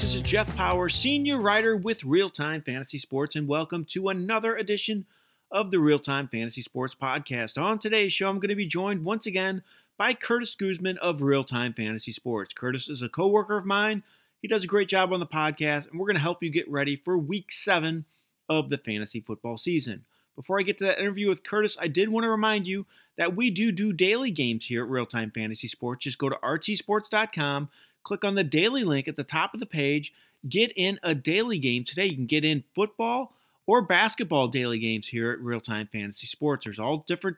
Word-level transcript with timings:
This 0.00 0.14
is 0.14 0.20
Jeff 0.22 0.56
Power, 0.56 0.88
senior 0.88 1.40
writer 1.40 1.76
with 1.76 2.04
Real 2.04 2.30
Time 2.30 2.62
Fantasy 2.62 2.98
Sports, 2.98 3.34
and 3.34 3.48
welcome 3.48 3.84
to 3.86 4.10
another 4.10 4.54
edition 4.54 5.04
of 5.50 5.72
the 5.72 5.80
Real 5.80 5.98
Time 5.98 6.28
Fantasy 6.28 6.62
Sports 6.62 6.94
Podcast. 6.94 7.60
On 7.60 7.80
today's 7.80 8.12
show, 8.12 8.28
I'm 8.28 8.38
going 8.38 8.48
to 8.50 8.54
be 8.54 8.64
joined 8.64 9.04
once 9.04 9.26
again 9.26 9.64
by 9.98 10.14
Curtis 10.14 10.54
Guzman 10.54 10.98
of 10.98 11.20
Real 11.20 11.42
Time 11.42 11.74
Fantasy 11.74 12.12
Sports. 12.12 12.54
Curtis 12.54 12.88
is 12.88 13.02
a 13.02 13.08
coworker 13.08 13.58
of 13.58 13.66
mine. 13.66 14.04
He 14.40 14.46
does 14.46 14.62
a 14.62 14.68
great 14.68 14.88
job 14.88 15.12
on 15.12 15.18
the 15.18 15.26
podcast, 15.26 15.90
and 15.90 15.98
we're 15.98 16.06
going 16.06 16.14
to 16.14 16.22
help 16.22 16.44
you 16.44 16.50
get 16.50 16.70
ready 16.70 16.94
for 16.94 17.18
week 17.18 17.50
seven 17.50 18.04
of 18.48 18.70
the 18.70 18.78
fantasy 18.78 19.20
football 19.20 19.56
season. 19.56 20.04
Before 20.36 20.60
I 20.60 20.62
get 20.62 20.78
to 20.78 20.84
that 20.84 21.00
interview 21.00 21.28
with 21.28 21.42
Curtis, 21.42 21.76
I 21.78 21.88
did 21.88 22.08
want 22.08 22.22
to 22.22 22.30
remind 22.30 22.68
you 22.68 22.86
that 23.16 23.34
we 23.34 23.50
do 23.50 23.72
do 23.72 23.92
daily 23.92 24.30
games 24.30 24.66
here 24.66 24.84
at 24.84 24.90
Real 24.90 25.06
Time 25.06 25.32
Fantasy 25.32 25.66
Sports. 25.66 26.04
Just 26.04 26.18
go 26.18 26.28
to 26.28 26.36
rtsports.com 26.36 27.68
click 28.02 28.24
on 28.24 28.34
the 28.34 28.44
daily 28.44 28.84
link 28.84 29.08
at 29.08 29.16
the 29.16 29.24
top 29.24 29.54
of 29.54 29.60
the 29.60 29.66
page. 29.66 30.12
Get 30.48 30.72
in 30.76 30.98
a 31.02 31.14
daily 31.14 31.58
game 31.58 31.84
today. 31.84 32.06
You 32.06 32.16
can 32.16 32.26
get 32.26 32.44
in 32.44 32.64
football 32.74 33.34
or 33.66 33.82
basketball 33.82 34.48
daily 34.48 34.78
games 34.78 35.08
here 35.08 35.30
at 35.30 35.40
Real 35.40 35.60
Time 35.60 35.88
Fantasy 35.92 36.26
Sports. 36.26 36.64
There's 36.64 36.78
all 36.78 37.04
different 37.06 37.36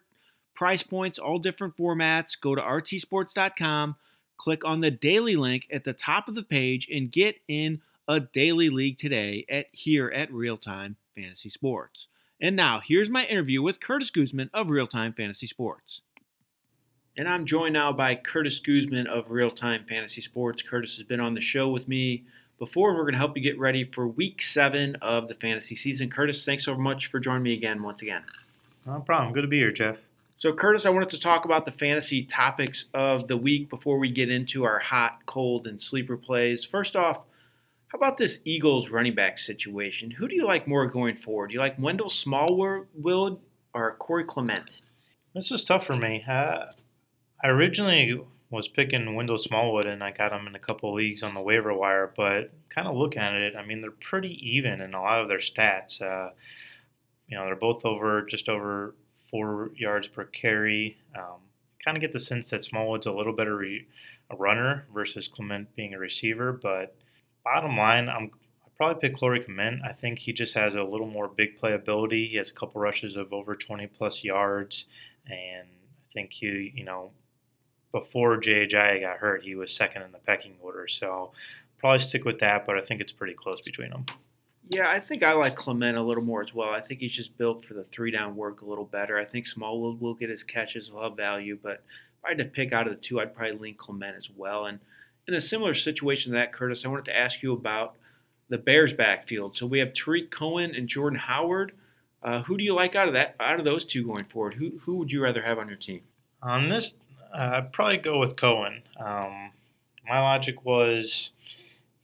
price 0.54 0.82
points, 0.82 1.18
all 1.18 1.38
different 1.38 1.76
formats. 1.76 2.38
Go 2.40 2.54
to 2.54 2.62
rtsports.com, 2.62 3.96
click 4.36 4.64
on 4.64 4.80
the 4.80 4.90
daily 4.90 5.36
link 5.36 5.66
at 5.72 5.84
the 5.84 5.92
top 5.92 6.28
of 6.28 6.34
the 6.34 6.42
page, 6.42 6.88
and 6.92 7.10
get 7.10 7.36
in 7.48 7.80
a 8.06 8.20
daily 8.20 8.70
league 8.70 8.98
today 8.98 9.44
at 9.48 9.66
here 9.72 10.08
at 10.08 10.32
Real 10.32 10.56
Time 10.56 10.96
Fantasy 11.16 11.48
Sports. 11.48 12.06
And 12.40 12.56
now, 12.56 12.80
here's 12.82 13.10
my 13.10 13.24
interview 13.26 13.60
with 13.60 13.80
Curtis 13.80 14.10
Guzman 14.10 14.50
of 14.54 14.70
Real 14.70 14.86
Time 14.86 15.12
Fantasy 15.12 15.46
Sports. 15.46 16.00
And 17.16 17.28
I'm 17.28 17.44
joined 17.44 17.74
now 17.74 17.92
by 17.92 18.14
Curtis 18.14 18.60
Guzman 18.60 19.06
of 19.06 19.30
Real 19.30 19.50
Time 19.50 19.84
Fantasy 19.88 20.20
Sports. 20.20 20.62
Curtis 20.62 20.96
has 20.96 21.04
been 21.04 21.20
on 21.20 21.34
the 21.34 21.40
show 21.40 21.68
with 21.68 21.88
me 21.88 22.24
before, 22.58 22.90
and 22.90 22.98
we're 22.98 23.04
going 23.04 23.14
to 23.14 23.18
help 23.18 23.36
you 23.36 23.42
get 23.42 23.58
ready 23.58 23.84
for 23.84 24.06
week 24.06 24.40
seven 24.40 24.96
of 25.02 25.26
the 25.28 25.34
fantasy 25.34 25.74
season. 25.74 26.08
Curtis, 26.08 26.44
thanks 26.44 26.64
so 26.64 26.76
much 26.76 27.08
for 27.08 27.18
joining 27.18 27.42
me 27.42 27.52
again, 27.52 27.82
once 27.82 28.00
again. 28.00 28.22
No 28.86 29.00
problem. 29.00 29.32
Good 29.32 29.42
to 29.42 29.48
be 29.48 29.58
here, 29.58 29.72
Jeff. 29.72 29.96
So, 30.38 30.52
Curtis, 30.52 30.86
I 30.86 30.90
wanted 30.90 31.10
to 31.10 31.20
talk 31.20 31.44
about 31.44 31.66
the 31.66 31.72
fantasy 31.72 32.24
topics 32.24 32.86
of 32.94 33.28
the 33.28 33.36
week 33.36 33.68
before 33.68 33.98
we 33.98 34.10
get 34.10 34.30
into 34.30 34.64
our 34.64 34.78
hot, 34.78 35.18
cold, 35.26 35.66
and 35.66 35.82
sleeper 35.82 36.16
plays. 36.16 36.64
First 36.64 36.96
off, 36.96 37.18
how 37.88 37.98
about 37.98 38.16
this 38.18 38.40
Eagles 38.44 38.88
running 38.88 39.14
back 39.14 39.38
situation? 39.38 40.12
Who 40.12 40.28
do 40.28 40.36
you 40.36 40.46
like 40.46 40.68
more 40.68 40.86
going 40.86 41.16
forward? 41.16 41.48
Do 41.48 41.54
you 41.54 41.60
like 41.60 41.78
Wendell 41.78 42.08
Smallwood 42.08 42.86
or 43.74 43.96
Corey 43.98 44.24
Clement? 44.24 44.78
This 45.34 45.50
is 45.50 45.64
tough 45.64 45.86
for 45.86 45.96
me. 45.96 46.24
Uh, 46.26 46.66
I 47.42 47.48
originally 47.48 48.20
was 48.50 48.68
picking 48.68 49.14
Wendell 49.14 49.38
Smallwood, 49.38 49.86
and 49.86 50.02
I 50.02 50.10
got 50.10 50.32
him 50.32 50.46
in 50.46 50.54
a 50.54 50.58
couple 50.58 50.92
leagues 50.92 51.22
on 51.22 51.34
the 51.34 51.40
waiver 51.40 51.72
wire. 51.72 52.12
But 52.14 52.50
kind 52.68 52.88
of 52.88 52.96
looking 52.96 53.22
at 53.22 53.34
it, 53.34 53.54
I 53.56 53.64
mean, 53.64 53.80
they're 53.80 53.90
pretty 53.90 54.38
even 54.56 54.80
in 54.80 54.92
a 54.92 55.00
lot 55.00 55.22
of 55.22 55.28
their 55.28 55.38
stats. 55.38 56.02
Uh, 56.02 56.30
you 57.28 57.36
know, 57.36 57.44
they're 57.44 57.56
both 57.56 57.84
over 57.84 58.22
just 58.22 58.48
over 58.48 58.94
four 59.30 59.70
yards 59.76 60.08
per 60.08 60.24
carry. 60.24 60.98
Um, 61.16 61.40
kind 61.84 61.96
of 61.96 62.00
get 62.00 62.12
the 62.12 62.20
sense 62.20 62.50
that 62.50 62.64
Smallwood's 62.64 63.06
a 63.06 63.12
little 63.12 63.32
better 63.32 63.56
re- 63.56 63.86
a 64.30 64.36
runner 64.36 64.86
versus 64.92 65.28
Clement 65.28 65.74
being 65.76 65.94
a 65.94 65.98
receiver. 65.98 66.52
But 66.52 66.94
bottom 67.44 67.76
line, 67.76 68.08
I'm 68.08 68.32
I 68.64 68.68
probably 68.76 69.00
pick 69.00 69.18
Corey 69.18 69.40
Clement. 69.40 69.82
I 69.84 69.92
think 69.92 70.18
he 70.18 70.32
just 70.32 70.54
has 70.54 70.74
a 70.74 70.82
little 70.82 71.06
more 71.06 71.28
big 71.28 71.56
play 71.58 71.72
ability. 71.72 72.28
He 72.28 72.36
has 72.36 72.50
a 72.50 72.54
couple 72.54 72.80
rushes 72.80 73.16
of 73.16 73.32
over 73.32 73.54
20 73.54 73.86
plus 73.86 74.24
yards, 74.24 74.86
and 75.26 75.68
I 75.68 76.12
think 76.12 76.32
he, 76.32 76.72
you 76.74 76.84
know, 76.84 77.12
before 77.92 78.36
Ajayi 78.36 79.00
got 79.00 79.18
hurt, 79.18 79.42
he 79.42 79.54
was 79.54 79.74
second 79.74 80.02
in 80.02 80.12
the 80.12 80.18
pecking 80.18 80.54
order. 80.60 80.86
So 80.88 81.32
probably 81.78 81.98
stick 82.00 82.24
with 82.24 82.40
that, 82.40 82.66
but 82.66 82.76
I 82.76 82.82
think 82.82 83.00
it's 83.00 83.12
pretty 83.12 83.34
close 83.34 83.60
between 83.60 83.90
them. 83.90 84.06
Yeah, 84.68 84.88
I 84.88 85.00
think 85.00 85.24
I 85.24 85.32
like 85.32 85.56
Clement 85.56 85.98
a 85.98 86.02
little 86.02 86.22
more 86.22 86.42
as 86.42 86.54
well. 86.54 86.70
I 86.70 86.80
think 86.80 87.00
he's 87.00 87.12
just 87.12 87.36
built 87.36 87.64
for 87.64 87.74
the 87.74 87.82
three 87.84 88.12
down 88.12 88.36
work 88.36 88.62
a 88.62 88.64
little 88.64 88.84
better. 88.84 89.18
I 89.18 89.24
think 89.24 89.48
Smallwood 89.48 90.00
will 90.00 90.14
get 90.14 90.30
his 90.30 90.44
catches, 90.44 90.92
will 90.92 91.02
have 91.02 91.16
value, 91.16 91.58
but 91.60 91.82
if 92.18 92.24
I 92.24 92.28
had 92.28 92.38
to 92.38 92.44
pick 92.44 92.72
out 92.72 92.86
of 92.86 92.94
the 92.94 93.00
two, 93.00 93.20
I'd 93.20 93.34
probably 93.34 93.58
lean 93.58 93.74
Clement 93.74 94.16
as 94.16 94.28
well. 94.30 94.66
And 94.66 94.78
in 95.26 95.34
a 95.34 95.40
similar 95.40 95.74
situation 95.74 96.32
to 96.32 96.38
that, 96.38 96.52
Curtis, 96.52 96.84
I 96.84 96.88
wanted 96.88 97.06
to 97.06 97.16
ask 97.16 97.42
you 97.42 97.52
about 97.52 97.96
the 98.48 98.58
Bears 98.58 98.92
backfield. 98.92 99.56
So 99.56 99.66
we 99.66 99.80
have 99.80 99.92
Tarik 99.92 100.30
Cohen 100.30 100.74
and 100.74 100.86
Jordan 100.86 101.18
Howard. 101.18 101.72
Uh, 102.22 102.42
who 102.42 102.56
do 102.56 102.62
you 102.62 102.74
like 102.74 102.94
out 102.94 103.08
of 103.08 103.14
that? 103.14 103.34
Out 103.40 103.58
of 103.58 103.64
those 103.64 103.84
two 103.84 104.04
going 104.06 104.26
forward, 104.26 104.54
who 104.54 104.78
who 104.82 104.96
would 104.96 105.10
you 105.10 105.22
rather 105.22 105.40
have 105.42 105.58
on 105.58 105.68
your 105.68 105.78
team? 105.78 106.02
On 106.42 106.68
this 106.68 106.94
I'd 107.34 107.72
probably 107.72 107.98
go 107.98 108.18
with 108.18 108.36
Cohen. 108.36 108.82
Um, 108.98 109.52
my 110.08 110.20
logic 110.20 110.64
was 110.64 111.30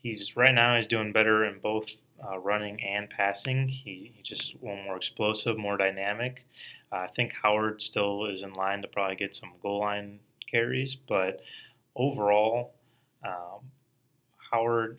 he's 0.03 0.37
right 0.37 0.55
now 0.55 0.77
he's 0.77 0.87
doing 0.87 1.13
better 1.13 1.45
in 1.45 1.59
both 1.59 1.91
uh, 2.25 2.39
running 2.39 2.83
and 2.83 3.11
passing. 3.11 3.69
He, 3.69 4.13
just 4.23 4.55
little 4.61 4.83
more 4.83 4.97
explosive, 4.97 5.59
more 5.59 5.77
dynamic. 5.77 6.45
Uh, 6.93 6.97
I 6.97 7.09
think 7.09 7.33
Howard 7.43 7.83
still 7.83 8.27
is 8.27 8.43
in 8.43 8.55
line 8.55 8.83
to 8.83 8.89
probably 8.89 9.17
get 9.17 9.37
some 9.37 9.53
goal 9.63 9.81
line 9.81 10.21
carries, 10.51 10.95
but 10.95 11.41
overall, 11.97 12.75
um, 13.25 13.61
Howard 14.53 14.99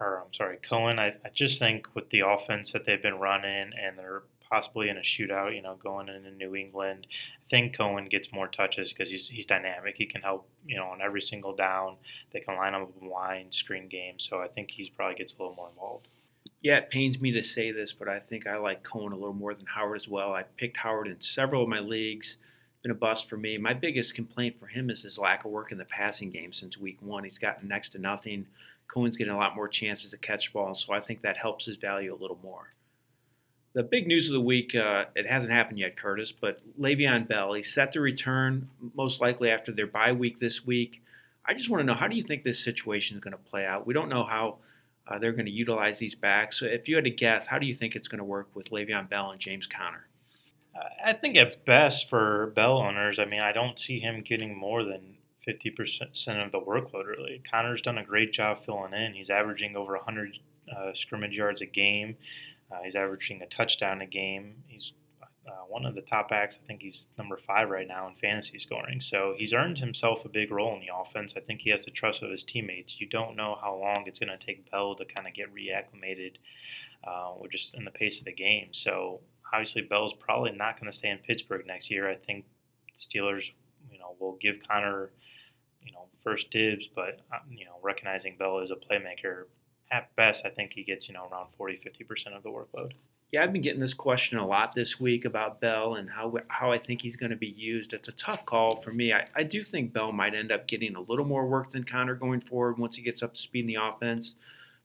or 0.00 0.22
I'm 0.24 0.34
sorry, 0.34 0.58
Cohen. 0.58 0.98
I, 0.98 1.08
I 1.24 1.30
just 1.34 1.58
think 1.58 1.86
with 1.94 2.10
the 2.10 2.20
offense 2.20 2.72
that 2.72 2.84
they've 2.84 3.02
been 3.02 3.18
running 3.18 3.72
and 3.80 3.96
they're 3.96 4.22
possibly 4.48 4.88
in 4.88 4.96
a 4.96 5.00
shootout, 5.00 5.54
you 5.54 5.62
know, 5.62 5.76
going 5.82 6.08
into 6.08 6.30
New 6.30 6.54
England. 6.54 7.06
I 7.10 7.48
think 7.50 7.76
Cohen 7.76 8.08
gets 8.08 8.32
more 8.32 8.48
touches 8.48 8.92
because 8.92 9.10
he's 9.10 9.28
he's 9.28 9.46
dynamic. 9.46 9.96
He 9.96 10.06
can 10.06 10.22
help, 10.22 10.48
you 10.66 10.76
know, 10.76 10.86
on 10.86 11.02
every 11.02 11.22
single 11.22 11.54
down. 11.54 11.96
They 12.32 12.40
can 12.40 12.56
line 12.56 12.74
up 12.74 12.90
a 13.00 13.04
line, 13.04 13.52
screen 13.52 13.88
game. 13.88 14.18
So 14.18 14.40
I 14.40 14.48
think 14.48 14.70
he 14.70 14.92
probably 14.96 15.16
gets 15.16 15.34
a 15.34 15.38
little 15.38 15.54
more 15.54 15.68
involved. 15.68 16.08
Yeah, 16.62 16.78
it 16.78 16.90
pains 16.90 17.20
me 17.20 17.32
to 17.32 17.44
say 17.44 17.70
this, 17.70 17.92
but 17.92 18.08
I 18.08 18.18
think 18.18 18.46
I 18.46 18.56
like 18.56 18.82
Cohen 18.82 19.12
a 19.12 19.16
little 19.16 19.34
more 19.34 19.54
than 19.54 19.66
Howard 19.66 20.00
as 20.00 20.08
well. 20.08 20.32
I 20.32 20.42
picked 20.42 20.78
Howard 20.78 21.06
in 21.06 21.20
several 21.20 21.62
of 21.62 21.68
my 21.68 21.80
leagues. 21.80 22.36
Been 22.82 22.90
a 22.90 22.94
bust 22.94 23.28
for 23.28 23.36
me. 23.36 23.58
My 23.58 23.74
biggest 23.74 24.14
complaint 24.14 24.58
for 24.58 24.66
him 24.66 24.90
is 24.90 25.02
his 25.02 25.18
lack 25.18 25.44
of 25.44 25.50
work 25.50 25.72
in 25.72 25.78
the 25.78 25.84
passing 25.84 26.30
game 26.30 26.52
since 26.52 26.78
week 26.78 26.98
one. 27.00 27.24
He's 27.24 27.38
gotten 27.38 27.68
next 27.68 27.90
to 27.90 27.98
nothing. 27.98 28.46
Cohen's 28.88 29.16
getting 29.16 29.32
a 29.32 29.36
lot 29.36 29.56
more 29.56 29.68
chances 29.68 30.10
to 30.10 30.16
catch 30.16 30.52
balls, 30.52 30.84
so 30.86 30.92
I 30.92 31.00
think 31.00 31.22
that 31.22 31.36
helps 31.36 31.66
his 31.66 31.76
value 31.76 32.14
a 32.14 32.20
little 32.20 32.38
more. 32.42 32.72
The 33.76 33.82
big 33.82 34.06
news 34.06 34.26
of 34.26 34.32
the 34.32 34.40
week, 34.40 34.74
uh, 34.74 35.04
it 35.14 35.26
hasn't 35.26 35.52
happened 35.52 35.78
yet, 35.78 35.98
Curtis, 35.98 36.32
but 36.32 36.62
Le'Veon 36.80 37.28
Bell, 37.28 37.52
he's 37.52 37.74
set 37.74 37.92
to 37.92 38.00
return 38.00 38.70
most 38.94 39.20
likely 39.20 39.50
after 39.50 39.70
their 39.70 39.86
bye 39.86 40.12
week 40.12 40.40
this 40.40 40.64
week. 40.64 41.02
I 41.44 41.52
just 41.52 41.68
want 41.68 41.82
to 41.82 41.84
know 41.84 41.92
how 41.92 42.08
do 42.08 42.16
you 42.16 42.22
think 42.22 42.42
this 42.42 42.58
situation 42.58 43.18
is 43.18 43.22
going 43.22 43.32
to 43.32 43.50
play 43.50 43.66
out? 43.66 43.86
We 43.86 43.92
don't 43.92 44.08
know 44.08 44.24
how 44.24 44.56
uh, 45.06 45.18
they're 45.18 45.34
going 45.34 45.44
to 45.44 45.52
utilize 45.52 45.98
these 45.98 46.14
backs. 46.14 46.58
So 46.58 46.64
if 46.64 46.88
you 46.88 46.94
had 46.94 47.04
to 47.04 47.10
guess, 47.10 47.46
how 47.46 47.58
do 47.58 47.66
you 47.66 47.74
think 47.74 47.94
it's 47.94 48.08
going 48.08 48.18
to 48.18 48.24
work 48.24 48.48
with 48.54 48.70
Le'Veon 48.70 49.10
Bell 49.10 49.32
and 49.32 49.38
James 49.38 49.66
Conner? 49.66 50.06
I 51.04 51.12
think 51.12 51.36
at 51.36 51.66
best 51.66 52.08
for 52.08 52.52
Bell 52.56 52.78
owners, 52.78 53.18
I 53.18 53.26
mean, 53.26 53.42
I 53.42 53.52
don't 53.52 53.78
see 53.78 54.00
him 54.00 54.22
getting 54.22 54.56
more 54.56 54.84
than 54.84 55.16
50% 55.46 56.44
of 56.46 56.50
the 56.50 56.60
workload, 56.60 57.06
really. 57.06 57.42
Conner's 57.50 57.82
done 57.82 57.98
a 57.98 58.04
great 58.04 58.32
job 58.32 58.64
filling 58.64 58.94
in. 58.94 59.12
He's 59.12 59.28
averaging 59.28 59.76
over 59.76 59.92
100 59.92 60.38
uh, 60.74 60.92
scrimmage 60.94 61.34
yards 61.34 61.60
a 61.60 61.66
game. 61.66 62.16
Uh, 62.70 62.78
he's 62.84 62.94
averaging 62.94 63.42
a 63.42 63.46
touchdown 63.46 64.00
a 64.00 64.06
game. 64.06 64.54
He's 64.66 64.92
uh, 65.46 65.64
one 65.68 65.86
of 65.86 65.94
the 65.94 66.00
top 66.00 66.28
backs. 66.28 66.58
I 66.62 66.66
think 66.66 66.82
he's 66.82 67.06
number 67.16 67.38
five 67.46 67.70
right 67.70 67.86
now 67.86 68.08
in 68.08 68.16
fantasy 68.16 68.58
scoring. 68.58 69.00
So 69.00 69.34
he's 69.38 69.52
earned 69.52 69.78
himself 69.78 70.24
a 70.24 70.28
big 70.28 70.50
role 70.50 70.74
in 70.74 70.80
the 70.80 70.92
offense. 70.92 71.34
I 71.36 71.40
think 71.40 71.60
he 71.60 71.70
has 71.70 71.84
the 71.84 71.92
trust 71.92 72.22
of 72.22 72.30
his 72.30 72.42
teammates. 72.42 73.00
You 73.00 73.06
don't 73.06 73.36
know 73.36 73.56
how 73.60 73.76
long 73.76 74.04
it's 74.06 74.18
going 74.18 74.36
to 74.36 74.44
take 74.44 74.68
Bell 74.70 74.96
to 74.96 75.04
kind 75.04 75.28
of 75.28 75.34
get 75.34 75.54
reacclimated, 75.54 76.32
uh, 77.06 77.34
or 77.34 77.48
just 77.48 77.74
in 77.74 77.84
the 77.84 77.92
pace 77.92 78.18
of 78.18 78.24
the 78.24 78.32
game. 78.32 78.68
So 78.72 79.20
obviously 79.52 79.82
Bell's 79.82 80.14
probably 80.14 80.52
not 80.52 80.80
going 80.80 80.90
to 80.90 80.96
stay 80.96 81.10
in 81.10 81.18
Pittsburgh 81.18 81.66
next 81.66 81.90
year. 81.90 82.10
I 82.10 82.16
think 82.16 82.44
the 82.88 82.98
Steelers, 82.98 83.50
you 83.90 83.98
know, 83.98 84.16
will 84.18 84.38
give 84.40 84.56
Conner, 84.68 85.10
you 85.82 85.92
know, 85.92 86.06
first 86.24 86.50
dibs, 86.50 86.88
but 86.92 87.20
uh, 87.32 87.38
you 87.50 87.64
know, 87.64 87.78
recognizing 87.82 88.36
Bell 88.36 88.60
as 88.60 88.70
a 88.70 88.74
playmaker, 88.74 89.44
at 89.90 90.14
best, 90.16 90.44
I 90.44 90.50
think 90.50 90.72
he 90.72 90.82
gets, 90.82 91.08
you 91.08 91.14
know, 91.14 91.28
around 91.30 91.48
40, 91.56 91.80
50% 91.84 92.36
of 92.36 92.42
the 92.42 92.50
workload. 92.50 92.92
Yeah, 93.32 93.42
I've 93.42 93.52
been 93.52 93.62
getting 93.62 93.80
this 93.80 93.94
question 93.94 94.38
a 94.38 94.46
lot 94.46 94.74
this 94.74 95.00
week 95.00 95.24
about 95.24 95.60
Bell 95.60 95.96
and 95.96 96.08
how 96.08 96.38
how 96.46 96.70
I 96.70 96.78
think 96.78 97.02
he's 97.02 97.16
going 97.16 97.30
to 97.30 97.36
be 97.36 97.48
used. 97.48 97.92
It's 97.92 98.08
a 98.08 98.12
tough 98.12 98.46
call 98.46 98.76
for 98.76 98.92
me. 98.92 99.12
I, 99.12 99.26
I 99.34 99.42
do 99.42 99.64
think 99.64 99.92
Bell 99.92 100.12
might 100.12 100.34
end 100.34 100.52
up 100.52 100.68
getting 100.68 100.94
a 100.94 101.00
little 101.00 101.24
more 101.24 101.46
work 101.46 101.72
than 101.72 101.82
Conner 101.82 102.14
going 102.14 102.40
forward 102.40 102.78
once 102.78 102.94
he 102.94 103.02
gets 103.02 103.24
up 103.24 103.34
to 103.34 103.40
speed 103.40 103.60
in 103.60 103.66
the 103.66 103.78
offense. 103.82 104.34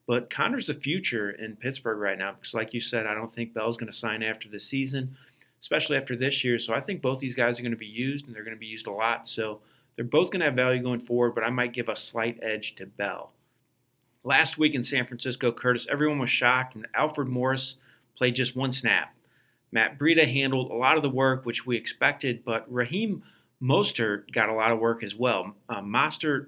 But 0.07 0.31
Conner's 0.31 0.65
the 0.65 0.73
future 0.73 1.31
in 1.31 1.55
Pittsburgh 1.55 1.99
right 1.99 2.17
now 2.17 2.33
because, 2.33 2.55
like 2.55 2.73
you 2.73 2.81
said, 2.81 3.05
I 3.05 3.13
don't 3.13 3.33
think 3.33 3.53
Bell's 3.53 3.77
going 3.77 3.91
to 3.91 3.97
sign 3.97 4.23
after 4.23 4.49
the 4.49 4.59
season, 4.59 5.15
especially 5.61 5.97
after 5.97 6.15
this 6.15 6.43
year. 6.43 6.57
So 6.57 6.73
I 6.73 6.81
think 6.81 7.01
both 7.01 7.19
these 7.19 7.35
guys 7.35 7.59
are 7.59 7.63
going 7.63 7.71
to 7.73 7.77
be 7.77 7.85
used 7.85 8.25
and 8.25 8.35
they're 8.35 8.43
going 8.43 8.55
to 8.55 8.59
be 8.59 8.65
used 8.65 8.87
a 8.87 8.91
lot. 8.91 9.29
So 9.29 9.61
they're 9.95 10.03
both 10.03 10.31
going 10.31 10.39
to 10.39 10.47
have 10.47 10.55
value 10.55 10.81
going 10.81 11.01
forward, 11.01 11.35
but 11.35 11.43
I 11.43 11.51
might 11.51 11.73
give 11.73 11.89
a 11.89 11.95
slight 11.95 12.39
edge 12.41 12.75
to 12.77 12.87
Bell. 12.87 13.31
Last 14.23 14.57
week 14.59 14.75
in 14.75 14.83
San 14.83 15.07
Francisco, 15.07 15.51
Curtis, 15.51 15.87
everyone 15.89 16.19
was 16.19 16.29
shocked 16.29 16.75
and 16.75 16.87
Alfred 16.93 17.27
Morris 17.27 17.75
played 18.15 18.35
just 18.35 18.55
one 18.55 18.71
snap. 18.71 19.15
Matt 19.71 19.97
Breida 19.97 20.31
handled 20.31 20.69
a 20.69 20.75
lot 20.75 20.95
of 20.95 21.01
the 21.01 21.09
work, 21.09 21.45
which 21.45 21.65
we 21.65 21.75
expected, 21.75 22.45
but 22.45 22.71
Raheem 22.71 23.23
Mostert 23.61 24.31
got 24.31 24.49
a 24.49 24.53
lot 24.53 24.71
of 24.71 24.79
work 24.79 25.03
as 25.03 25.15
well. 25.15 25.55
Uh, 25.67 25.81
Mostert, 25.81 26.47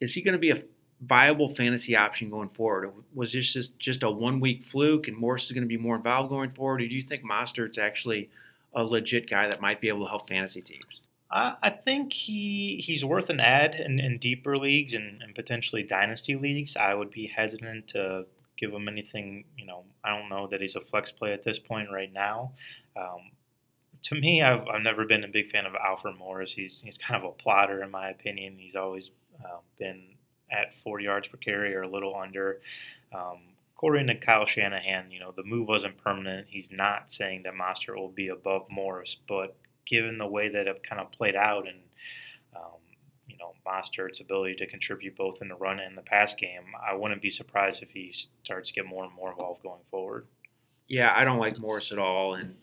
is 0.00 0.14
he 0.14 0.22
going 0.22 0.32
to 0.32 0.38
be 0.38 0.50
a 0.50 0.62
viable 1.00 1.54
fantasy 1.54 1.94
option 1.94 2.28
going 2.28 2.48
forward? 2.48 2.90
Was 3.14 3.32
this 3.32 3.52
just, 3.52 3.78
just 3.78 4.02
a 4.02 4.10
one 4.10 4.40
week 4.40 4.64
fluke 4.64 5.06
and 5.06 5.16
Morris 5.16 5.44
is 5.44 5.52
going 5.52 5.62
to 5.62 5.68
be 5.68 5.76
more 5.76 5.96
involved 5.96 6.30
going 6.30 6.50
forward? 6.50 6.82
Or 6.82 6.88
do 6.88 6.94
you 6.94 7.02
think 7.04 7.22
Mostert's 7.22 7.78
actually 7.78 8.30
a 8.74 8.82
legit 8.82 9.30
guy 9.30 9.46
that 9.48 9.60
might 9.60 9.80
be 9.80 9.88
able 9.88 10.04
to 10.04 10.10
help 10.10 10.28
fantasy 10.28 10.60
teams? 10.60 11.02
I 11.30 11.70
think 11.70 12.12
he 12.12 12.82
he's 12.84 13.04
worth 13.04 13.30
an 13.30 13.40
ad 13.40 13.74
in, 13.74 13.98
in 13.98 14.18
deeper 14.18 14.56
leagues 14.56 14.94
and, 14.94 15.20
and 15.22 15.34
potentially 15.34 15.82
dynasty 15.82 16.36
leagues. 16.36 16.76
I 16.76 16.94
would 16.94 17.10
be 17.10 17.26
hesitant 17.26 17.88
to 17.88 18.26
give 18.56 18.72
him 18.72 18.86
anything. 18.88 19.44
You 19.56 19.66
know, 19.66 19.84
I 20.04 20.16
don't 20.16 20.28
know 20.28 20.46
that 20.48 20.60
he's 20.60 20.76
a 20.76 20.80
flex 20.80 21.10
play 21.10 21.32
at 21.32 21.44
this 21.44 21.58
point 21.58 21.88
right 21.92 22.12
now. 22.12 22.52
Um, 22.96 23.32
to 24.04 24.14
me, 24.14 24.40
I've, 24.40 24.68
I've 24.68 24.82
never 24.82 25.04
been 25.04 25.24
a 25.24 25.28
big 25.28 25.50
fan 25.50 25.66
of 25.66 25.74
Alfred 25.74 26.16
Morris. 26.16 26.52
He's 26.52 26.80
he's 26.80 26.98
kind 26.98 27.22
of 27.22 27.28
a 27.28 27.42
plotter 27.42 27.82
in 27.82 27.90
my 27.90 28.10
opinion. 28.10 28.56
He's 28.58 28.76
always 28.76 29.10
um, 29.44 29.60
been 29.78 30.02
at 30.50 30.74
40 30.84 31.04
yards 31.04 31.28
per 31.28 31.38
carry 31.38 31.74
or 31.74 31.82
a 31.82 31.88
little 31.88 32.14
under. 32.14 32.60
Um, 33.12 33.38
according 33.74 34.06
to 34.06 34.14
Kyle 34.14 34.46
Shanahan, 34.46 35.10
you 35.10 35.18
know 35.18 35.32
the 35.32 35.42
move 35.42 35.66
wasn't 35.66 35.98
permanent. 35.98 36.46
He's 36.48 36.68
not 36.70 37.12
saying 37.12 37.42
that 37.44 37.54
Mostert 37.54 37.96
will 37.96 38.08
be 38.08 38.28
above 38.28 38.66
Morris, 38.70 39.16
but 39.26 39.56
given 39.86 40.18
the 40.18 40.26
way 40.26 40.48
that 40.48 40.66
it 40.66 40.82
kind 40.88 41.00
of 41.00 41.10
played 41.12 41.36
out 41.36 41.66
and 41.66 41.78
um, 42.54 42.80
you 43.28 43.36
know 43.38 43.52
Mostert's 43.66 44.20
ability 44.20 44.56
to 44.56 44.66
contribute 44.66 45.16
both 45.16 45.40
in 45.40 45.48
the 45.48 45.54
run 45.54 45.80
and 45.80 45.96
the 45.96 46.02
pass 46.02 46.34
game, 46.34 46.62
I 46.86 46.94
wouldn't 46.94 47.22
be 47.22 47.30
surprised 47.30 47.82
if 47.82 47.90
he 47.90 48.14
starts 48.44 48.68
to 48.68 48.74
get 48.74 48.86
more 48.86 49.04
and 49.04 49.14
more 49.14 49.30
involved 49.30 49.62
going 49.62 49.82
forward. 49.90 50.26
Yeah, 50.88 51.12
I 51.14 51.24
don't 51.24 51.38
like 51.38 51.58
Morris 51.58 51.90
at 51.90 51.98
all, 51.98 52.34
and 52.34 52.54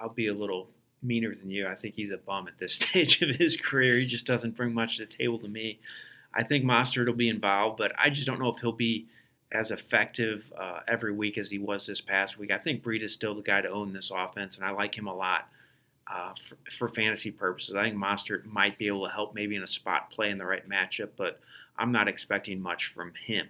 I'll 0.00 0.08
be 0.08 0.28
a 0.28 0.34
little 0.34 0.68
meaner 1.02 1.34
than 1.34 1.50
you. 1.50 1.66
I 1.66 1.74
think 1.74 1.94
he's 1.94 2.10
a 2.10 2.16
bum 2.16 2.48
at 2.48 2.58
this 2.58 2.74
stage 2.74 3.22
of 3.22 3.36
his 3.36 3.56
career. 3.56 3.98
He 3.98 4.06
just 4.06 4.26
doesn't 4.26 4.56
bring 4.56 4.72
much 4.72 4.98
to 4.98 5.06
the 5.06 5.12
table 5.12 5.38
to 5.40 5.48
me. 5.48 5.80
I 6.32 6.42
think 6.42 6.64
Mostert 6.64 7.06
will 7.06 7.14
be 7.14 7.28
involved, 7.28 7.78
but 7.78 7.92
I 7.96 8.10
just 8.10 8.26
don't 8.26 8.40
know 8.40 8.48
if 8.48 8.58
he'll 8.58 8.72
be 8.72 9.06
as 9.52 9.70
effective 9.70 10.52
uh, 10.58 10.80
every 10.88 11.12
week 11.12 11.38
as 11.38 11.48
he 11.48 11.58
was 11.58 11.86
this 11.86 12.00
past 12.00 12.38
week. 12.38 12.50
I 12.50 12.58
think 12.58 12.82
Breida 12.82 13.04
is 13.04 13.12
still 13.12 13.36
the 13.36 13.42
guy 13.42 13.60
to 13.60 13.68
own 13.68 13.92
this 13.92 14.10
offense, 14.12 14.56
and 14.56 14.64
I 14.64 14.70
like 14.70 14.96
him 14.96 15.06
a 15.06 15.14
lot 15.14 15.48
uh, 16.12 16.34
for, 16.48 16.56
for, 16.70 16.88
fantasy 16.88 17.30
purposes. 17.30 17.74
I 17.74 17.84
think 17.84 17.96
Mostert 17.96 18.44
might 18.44 18.78
be 18.78 18.86
able 18.86 19.06
to 19.06 19.12
help 19.12 19.34
maybe 19.34 19.56
in 19.56 19.62
a 19.62 19.66
spot 19.66 20.10
play 20.10 20.30
in 20.30 20.38
the 20.38 20.44
right 20.44 20.68
matchup, 20.68 21.10
but 21.16 21.40
I'm 21.78 21.92
not 21.92 22.08
expecting 22.08 22.60
much 22.60 22.86
from 22.86 23.12
him. 23.26 23.48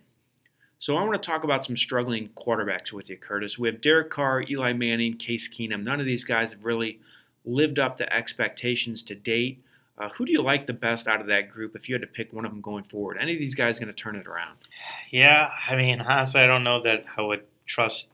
So 0.79 0.97
I 0.97 1.03
want 1.03 1.15
to 1.15 1.27
talk 1.27 1.45
about 1.45 1.65
some 1.65 1.77
struggling 1.77 2.29
quarterbacks 2.37 2.93
with 2.93 3.09
you, 3.09 3.17
Curtis. 3.17 3.59
We 3.59 3.69
have 3.69 3.81
Derek 3.81 4.11
Carr, 4.11 4.45
Eli 4.49 4.73
Manning, 4.73 5.17
Case 5.17 5.49
Keenum. 5.49 5.83
None 5.83 5.99
of 5.99 6.07
these 6.07 6.25
guys 6.25 6.53
have 6.53 6.65
really 6.65 7.01
lived 7.45 7.79
up 7.79 7.97
to 7.99 8.13
expectations 8.13 9.03
to 9.05 9.15
date. 9.15 9.63
Uh, 9.97 10.09
who 10.11 10.27
do 10.27 10.33
you 10.33 10.43
like 10.43 10.67
the 10.67 10.73
best 10.73 11.07
out 11.07 11.21
of 11.21 11.29
that 11.29 11.51
group 11.51 11.77
if 11.77 11.89
you 11.89 11.95
had 11.95 12.03
to 12.03 12.09
pick 12.09 12.33
one 12.33 12.45
of 12.45 12.51
them 12.51 12.61
going 12.61 12.85
forward? 12.85 13.17
Any 13.21 13.33
of 13.33 13.39
these 13.39 13.55
guys 13.55 13.79
going 13.79 13.93
to 13.93 13.95
turn 13.95 14.17
it 14.17 14.27
around? 14.27 14.59
Yeah, 15.11 15.49
I 15.69 15.77
mean, 15.77 16.01
honestly, 16.01 16.41
I 16.41 16.47
don't 16.47 16.65
know 16.65 16.83
that 16.83 17.05
I 17.17 17.23
would 17.23 17.45
trust 17.67 18.09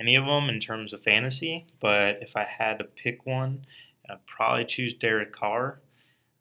any 0.00 0.16
of 0.16 0.24
them 0.24 0.48
in 0.48 0.60
terms 0.60 0.92
of 0.92 1.02
fantasy, 1.02 1.66
but 1.80 2.18
if 2.22 2.36
I 2.36 2.44
had 2.44 2.78
to 2.78 2.84
pick 2.84 3.24
one, 3.26 3.66
I'd 4.10 4.26
probably 4.26 4.64
choose 4.64 4.94
Derek 4.94 5.32
Carr. 5.32 5.80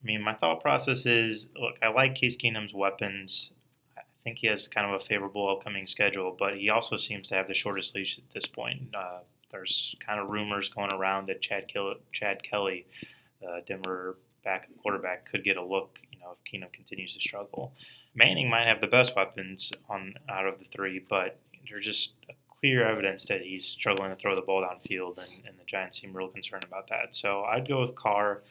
I 0.02 0.06
mean, 0.06 0.22
my 0.22 0.34
thought 0.36 0.62
process 0.62 1.06
is 1.06 1.48
look, 1.56 1.76
I 1.82 1.88
like 1.88 2.16
Case 2.16 2.38
Keenum's 2.38 2.74
weapons. 2.74 3.50
I 3.98 4.02
think 4.24 4.38
he 4.40 4.48
has 4.48 4.68
kind 4.68 4.88
of 4.92 5.02
a 5.02 5.04
favorable 5.06 5.50
upcoming 5.50 5.88
schedule, 5.88 6.36
but 6.38 6.58
he 6.58 6.70
also 6.70 6.98
seems 6.98 7.30
to 7.30 7.36
have 7.36 7.48
the 7.48 7.54
shortest 7.54 7.96
leash 7.96 8.18
at 8.18 8.24
this 8.34 8.48
point. 8.48 8.82
Uh, 8.94 9.20
there's 9.52 9.96
kind 10.06 10.20
of 10.20 10.30
rumors 10.30 10.70
going 10.70 10.94
around 10.94 11.28
that 11.28 11.42
Chad, 11.42 11.68
Kill- 11.68 11.96
Chad 12.12 12.44
Kelly, 12.44 12.86
uh, 13.48 13.62
Denver 13.68 14.18
back 14.44 14.68
quarterback, 14.82 15.30
could 15.30 15.44
get 15.44 15.58
a 15.58 15.64
look. 15.64 15.98
You 16.12 16.20
know, 16.20 16.36
if 16.36 16.52
Keenum 16.52 16.72
continues 16.74 17.14
to 17.14 17.20
struggle, 17.20 17.74
Manning 18.16 18.50
might 18.50 18.68
have 18.68 18.82
the 18.82 18.88
best 18.88 19.16
weapons 19.16 19.72
on 19.90 20.16
out 20.30 20.46
of 20.46 20.60
the 20.60 20.66
three, 20.76 21.00
but 21.10 21.40
there's 21.70 21.86
just 21.86 22.14
clear 22.66 22.84
evidence 22.88 23.28
that 23.28 23.42
he's 23.42 23.64
struggling 23.64 24.10
to 24.10 24.16
throw 24.16 24.36
the 24.36 24.42
ball 24.42 24.64
downfield, 24.64 25.20
and, 25.20 25.46
and 25.46 25.56
the 25.60 25.64
Giants 25.68 26.02
seem 26.02 26.12
real 26.18 26.30
concerned 26.30 26.66
about 26.68 26.90
that. 26.90 27.10
So 27.12 27.44
I'd 27.44 27.68
go 27.68 27.82
with 27.82 27.94
Carr. 27.94 28.42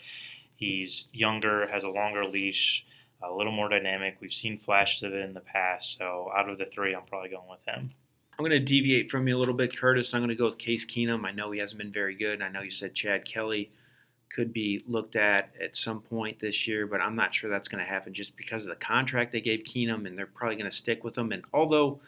He's 0.54 1.08
younger, 1.12 1.66
has 1.66 1.82
a 1.82 1.88
longer 1.88 2.24
leash, 2.24 2.86
a 3.20 3.32
little 3.32 3.50
more 3.50 3.68
dynamic. 3.68 4.18
We've 4.20 4.32
seen 4.32 4.60
flashes 4.60 5.02
of 5.02 5.12
it 5.14 5.24
in 5.24 5.34
the 5.34 5.40
past. 5.40 5.98
So 5.98 6.30
out 6.36 6.48
of 6.48 6.58
the 6.58 6.66
three, 6.66 6.94
I'm 6.94 7.02
probably 7.06 7.30
going 7.30 7.48
with 7.50 7.64
him. 7.66 7.90
I'm 8.38 8.44
going 8.44 8.52
to 8.52 8.60
deviate 8.60 9.10
from 9.10 9.26
you 9.26 9.36
a 9.36 9.40
little 9.40 9.52
bit, 9.52 9.76
Curtis. 9.76 10.14
I'm 10.14 10.20
going 10.20 10.28
to 10.28 10.36
go 10.36 10.46
with 10.46 10.58
Case 10.58 10.86
Keenum. 10.86 11.24
I 11.24 11.32
know 11.32 11.50
he 11.50 11.58
hasn't 11.58 11.78
been 11.78 11.92
very 11.92 12.14
good. 12.14 12.34
And 12.34 12.44
I 12.44 12.48
know 12.50 12.62
you 12.62 12.70
said 12.70 12.94
Chad 12.94 13.24
Kelly 13.24 13.72
could 14.30 14.52
be 14.52 14.84
looked 14.86 15.16
at 15.16 15.50
at 15.60 15.76
some 15.76 16.00
point 16.02 16.38
this 16.38 16.68
year, 16.68 16.86
but 16.86 17.00
I'm 17.00 17.16
not 17.16 17.34
sure 17.34 17.50
that's 17.50 17.66
going 17.66 17.84
to 17.84 17.90
happen 17.90 18.14
just 18.14 18.36
because 18.36 18.62
of 18.62 18.68
the 18.68 18.84
contract 18.84 19.32
they 19.32 19.40
gave 19.40 19.64
Keenum, 19.64 20.06
and 20.06 20.16
they're 20.16 20.26
probably 20.26 20.54
going 20.54 20.70
to 20.70 20.76
stick 20.76 21.02
with 21.02 21.18
him. 21.18 21.32
And 21.32 21.42
although 21.52 22.00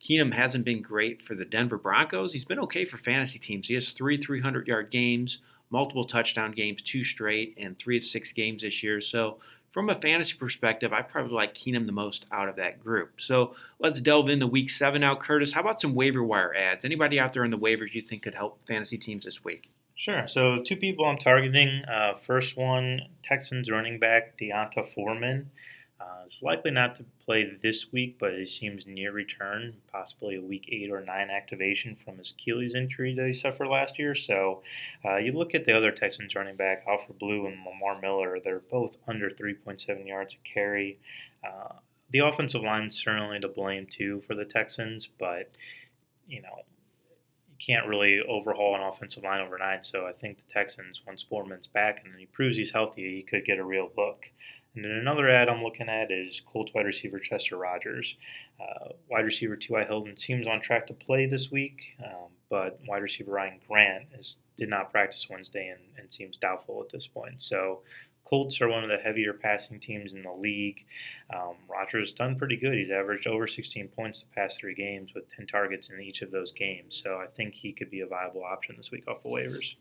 Keenum 0.00 0.34
hasn't 0.34 0.64
been 0.64 0.82
great 0.82 1.22
for 1.22 1.34
the 1.34 1.44
Denver 1.44 1.78
Broncos, 1.78 2.32
he's 2.32 2.44
been 2.44 2.60
okay 2.60 2.84
for 2.84 2.96
fantasy 2.96 3.38
teams. 3.38 3.68
He 3.68 3.74
has 3.74 3.90
three 3.90 4.16
300 4.16 4.66
yard 4.66 4.90
games, 4.90 5.38
multiple 5.70 6.06
touchdown 6.06 6.52
games, 6.52 6.82
two 6.82 7.04
straight, 7.04 7.54
and 7.58 7.78
three 7.78 7.96
of 7.96 8.04
six 8.04 8.32
games 8.32 8.62
this 8.62 8.82
year. 8.82 9.00
So 9.00 9.38
from 9.72 9.88
a 9.88 9.94
fantasy 9.94 10.36
perspective, 10.36 10.92
I 10.92 11.02
probably 11.02 11.34
like 11.34 11.54
Keenum 11.54 11.86
the 11.86 11.92
most 11.92 12.24
out 12.32 12.48
of 12.48 12.56
that 12.56 12.82
group. 12.82 13.20
So 13.20 13.54
let's 13.78 14.00
delve 14.00 14.28
into 14.28 14.46
week 14.46 14.70
seven 14.70 15.02
now, 15.02 15.14
Curtis. 15.14 15.52
How 15.52 15.60
about 15.60 15.80
some 15.80 15.94
waiver 15.94 16.24
wire 16.24 16.54
ads? 16.54 16.84
Anybody 16.84 17.20
out 17.20 17.32
there 17.32 17.44
in 17.44 17.50
the 17.50 17.58
waivers 17.58 17.94
you 17.94 18.02
think 18.02 18.22
could 18.22 18.34
help 18.34 18.58
fantasy 18.66 18.98
teams 18.98 19.24
this 19.24 19.44
week? 19.44 19.70
Sure. 19.94 20.26
So 20.28 20.62
two 20.62 20.76
people 20.76 21.04
I'm 21.04 21.18
targeting. 21.18 21.82
Uh, 21.84 22.14
first 22.26 22.56
one, 22.56 23.02
Texans 23.22 23.70
running 23.70 23.98
back 23.98 24.38
D'Onta 24.38 24.82
Foreman. 24.94 25.50
Uh, 26.00 26.22
it's 26.24 26.40
likely 26.40 26.70
not 26.70 26.96
to 26.96 27.04
play 27.26 27.58
this 27.62 27.92
week, 27.92 28.16
but 28.18 28.32
it 28.32 28.48
seems 28.48 28.86
near 28.86 29.12
return, 29.12 29.74
possibly 29.92 30.36
a 30.36 30.40
week 30.40 30.66
eight 30.72 30.90
or 30.90 31.02
nine 31.02 31.28
activation 31.28 31.94
from 32.02 32.16
his 32.16 32.30
Achilles 32.32 32.74
injury 32.74 33.14
that 33.14 33.26
he 33.26 33.34
suffered 33.34 33.68
last 33.68 33.98
year. 33.98 34.14
So 34.14 34.62
uh, 35.04 35.16
you 35.16 35.32
look 35.32 35.54
at 35.54 35.66
the 35.66 35.76
other 35.76 35.90
Texans 35.90 36.34
running 36.34 36.56
back, 36.56 36.84
Alfred 36.88 37.18
Blue 37.18 37.46
and 37.46 37.58
Lamar 37.66 38.00
Miller, 38.00 38.38
they're 38.42 38.62
both 38.70 38.96
under 39.06 39.28
3.7 39.28 40.06
yards 40.06 40.34
a 40.34 40.48
carry. 40.48 40.98
Uh, 41.44 41.74
the 42.12 42.20
offensive 42.20 42.62
line 42.62 42.90
certainly 42.90 43.38
to 43.40 43.48
blame 43.48 43.86
too 43.86 44.22
for 44.26 44.34
the 44.34 44.44
Texans, 44.44 45.08
but 45.18 45.50
you 46.26 46.42
know 46.42 46.64
you 47.48 47.56
can't 47.64 47.86
really 47.86 48.20
overhaul 48.28 48.74
an 48.74 48.82
offensive 48.82 49.22
line 49.22 49.40
overnight. 49.40 49.84
So 49.84 50.06
I 50.06 50.12
think 50.12 50.38
the 50.38 50.52
Texans, 50.52 51.02
once 51.06 51.22
Foreman's 51.22 51.66
back 51.66 52.02
and 52.04 52.14
he 52.18 52.26
proves 52.26 52.56
he's 52.56 52.72
healthy, 52.72 53.16
he 53.16 53.22
could 53.22 53.44
get 53.44 53.58
a 53.58 53.64
real 53.64 53.90
look. 53.96 54.26
And 54.74 54.84
then 54.84 54.92
another 54.92 55.28
ad 55.28 55.48
I'm 55.48 55.64
looking 55.64 55.88
at 55.88 56.12
is 56.12 56.40
Colts 56.52 56.72
wide 56.72 56.86
receiver 56.86 57.18
Chester 57.18 57.56
Rogers. 57.56 58.16
Uh, 58.60 58.90
wide 59.10 59.24
receiver 59.24 59.56
T.Y. 59.56 59.84
Hilton 59.84 60.16
seems 60.16 60.46
on 60.46 60.60
track 60.60 60.86
to 60.86 60.94
play 60.94 61.26
this 61.26 61.50
week, 61.50 61.96
um, 62.04 62.28
but 62.48 62.78
wide 62.86 63.02
receiver 63.02 63.32
Ryan 63.32 63.58
Grant 63.66 64.06
is, 64.16 64.38
did 64.56 64.68
not 64.68 64.92
practice 64.92 65.26
Wednesday 65.28 65.68
and, 65.68 65.80
and 65.98 66.12
seems 66.14 66.36
doubtful 66.36 66.80
at 66.82 66.88
this 66.88 67.08
point. 67.08 67.42
So 67.42 67.82
Colts 68.24 68.60
are 68.60 68.68
one 68.68 68.84
of 68.84 68.90
the 68.90 68.98
heavier 68.98 69.32
passing 69.32 69.80
teams 69.80 70.12
in 70.12 70.22
the 70.22 70.32
league. 70.32 70.84
Um, 71.34 71.54
Rogers 71.68 72.10
has 72.10 72.14
done 72.14 72.36
pretty 72.36 72.56
good. 72.56 72.74
He's 72.74 72.92
averaged 72.92 73.26
over 73.26 73.48
16 73.48 73.88
points 73.88 74.20
the 74.20 74.28
past 74.36 74.60
three 74.60 74.74
games 74.74 75.14
with 75.14 75.24
10 75.34 75.48
targets 75.48 75.90
in 75.90 76.00
each 76.00 76.22
of 76.22 76.30
those 76.30 76.52
games. 76.52 77.00
So 77.02 77.16
I 77.16 77.26
think 77.26 77.54
he 77.54 77.72
could 77.72 77.90
be 77.90 78.02
a 78.02 78.06
viable 78.06 78.44
option 78.44 78.76
this 78.76 78.92
week 78.92 79.08
off 79.08 79.24
the 79.24 79.30
waivers. 79.30 79.74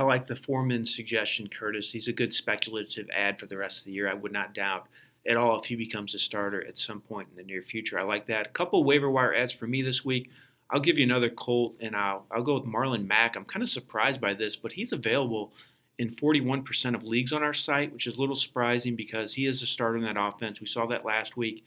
I 0.00 0.02
like 0.02 0.26
the 0.26 0.34
Foreman 0.34 0.86
suggestion, 0.86 1.46
Curtis. 1.46 1.92
He's 1.92 2.08
a 2.08 2.12
good 2.12 2.32
speculative 2.32 3.10
ad 3.14 3.38
for 3.38 3.44
the 3.44 3.58
rest 3.58 3.80
of 3.80 3.84
the 3.84 3.92
year. 3.92 4.10
I 4.10 4.14
would 4.14 4.32
not 4.32 4.54
doubt 4.54 4.86
at 5.28 5.36
all 5.36 5.60
if 5.60 5.66
he 5.66 5.76
becomes 5.76 6.14
a 6.14 6.18
starter 6.18 6.66
at 6.66 6.78
some 6.78 7.02
point 7.02 7.28
in 7.30 7.36
the 7.36 7.42
near 7.42 7.60
future. 7.60 7.98
I 7.98 8.04
like 8.04 8.26
that. 8.28 8.46
A 8.46 8.50
couple 8.50 8.82
waiver 8.82 9.10
wire 9.10 9.34
ads 9.34 9.52
for 9.52 9.66
me 9.66 9.82
this 9.82 10.02
week. 10.02 10.30
I'll 10.70 10.80
give 10.80 10.96
you 10.96 11.04
another 11.04 11.28
Colt, 11.28 11.74
and 11.80 11.94
I'll 11.94 12.24
I'll 12.30 12.42
go 12.42 12.54
with 12.54 12.64
Marlon 12.64 13.06
Mack. 13.06 13.36
I'm 13.36 13.44
kind 13.44 13.62
of 13.62 13.68
surprised 13.68 14.22
by 14.22 14.32
this, 14.32 14.56
but 14.56 14.72
he's 14.72 14.92
available 14.92 15.52
in 15.98 16.14
41% 16.14 16.94
of 16.94 17.04
leagues 17.04 17.34
on 17.34 17.42
our 17.42 17.52
site, 17.52 17.92
which 17.92 18.06
is 18.06 18.16
a 18.16 18.20
little 18.20 18.36
surprising 18.36 18.96
because 18.96 19.34
he 19.34 19.44
is 19.44 19.60
a 19.60 19.66
starter 19.66 19.98
in 19.98 20.04
that 20.04 20.16
offense. 20.18 20.62
We 20.62 20.66
saw 20.66 20.86
that 20.86 21.04
last 21.04 21.36
week. 21.36 21.62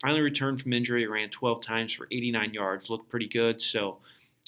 Finally 0.00 0.22
returned 0.22 0.62
from 0.62 0.72
injury, 0.72 1.06
ran 1.06 1.28
12 1.28 1.60
times 1.62 1.92
for 1.92 2.08
89 2.10 2.54
yards, 2.54 2.88
looked 2.88 3.10
pretty 3.10 3.28
good. 3.28 3.60
So 3.60 3.98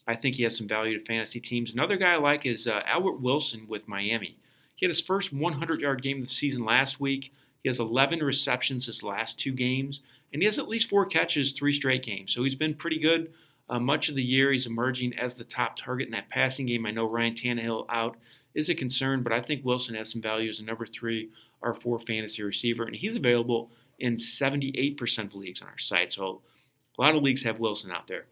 I 0.06 0.14
think 0.14 0.36
he 0.36 0.44
has 0.44 0.56
some 0.56 0.68
value 0.68 0.98
to 0.98 1.04
fantasy 1.04 1.40
teams. 1.40 1.72
Another 1.72 1.96
guy 1.96 2.12
I 2.12 2.16
like 2.16 2.46
is 2.46 2.68
uh, 2.68 2.82
Albert 2.86 3.20
Wilson 3.20 3.66
with 3.68 3.88
Miami. 3.88 4.36
He 4.76 4.86
had 4.86 4.94
his 4.94 5.02
first 5.02 5.32
100 5.32 5.80
yard 5.80 6.02
game 6.02 6.22
of 6.22 6.28
the 6.28 6.34
season 6.34 6.64
last 6.64 7.00
week. 7.00 7.32
He 7.62 7.68
has 7.68 7.80
11 7.80 8.20
receptions 8.20 8.86
his 8.86 9.02
last 9.02 9.40
two 9.40 9.52
games, 9.52 10.00
and 10.32 10.42
he 10.42 10.46
has 10.46 10.58
at 10.58 10.68
least 10.68 10.88
four 10.88 11.06
catches 11.06 11.52
three 11.52 11.74
straight 11.74 12.04
games. 12.04 12.32
So 12.32 12.44
he's 12.44 12.54
been 12.54 12.74
pretty 12.74 12.98
good 12.98 13.32
uh, 13.68 13.80
much 13.80 14.08
of 14.08 14.14
the 14.14 14.22
year. 14.22 14.52
He's 14.52 14.66
emerging 14.66 15.18
as 15.18 15.34
the 15.34 15.44
top 15.44 15.76
target 15.76 16.06
in 16.06 16.12
that 16.12 16.28
passing 16.28 16.66
game. 16.66 16.86
I 16.86 16.92
know 16.92 17.08
Ryan 17.08 17.34
Tannehill 17.34 17.86
out 17.88 18.16
is 18.54 18.68
a 18.68 18.74
concern, 18.74 19.22
but 19.22 19.32
I 19.32 19.42
think 19.42 19.64
Wilson 19.64 19.96
has 19.96 20.12
some 20.12 20.22
value 20.22 20.48
as 20.48 20.60
a 20.60 20.64
number 20.64 20.86
three 20.86 21.30
or 21.60 21.74
four 21.74 21.98
fantasy 21.98 22.42
receiver, 22.42 22.84
and 22.84 22.94
he's 22.94 23.16
available 23.16 23.70
in 23.98 24.16
78% 24.16 25.18
of 25.18 25.34
leagues 25.34 25.62
on 25.62 25.68
our 25.68 25.78
site. 25.78 26.12
So 26.12 26.42
a 26.98 27.02
lot 27.02 27.16
of 27.16 27.22
leagues 27.22 27.42
have 27.42 27.58
Wilson 27.58 27.90
out 27.90 28.08
there. 28.08 28.26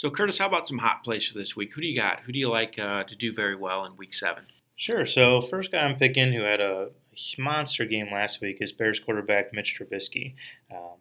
So, 0.00 0.08
Curtis, 0.08 0.38
how 0.38 0.46
about 0.46 0.66
some 0.66 0.78
hot 0.78 1.04
plays 1.04 1.28
for 1.28 1.36
this 1.36 1.54
week? 1.54 1.74
Who 1.74 1.82
do 1.82 1.86
you 1.86 1.94
got? 1.94 2.20
Who 2.20 2.32
do 2.32 2.38
you 2.38 2.48
like 2.48 2.78
uh, 2.78 3.04
to 3.04 3.14
do 3.14 3.34
very 3.34 3.54
well 3.54 3.84
in 3.84 3.98
week 3.98 4.14
seven? 4.14 4.44
Sure. 4.74 5.04
So, 5.04 5.42
first 5.42 5.72
guy 5.72 5.80
I'm 5.80 5.98
picking 5.98 6.32
who 6.32 6.40
had 6.40 6.62
a 6.62 6.88
monster 7.36 7.84
game 7.84 8.06
last 8.10 8.40
week 8.40 8.62
is 8.62 8.72
Bears 8.72 8.98
quarterback 8.98 9.52
Mitch 9.52 9.78
Trubisky. 9.78 10.36
Um, 10.74 10.96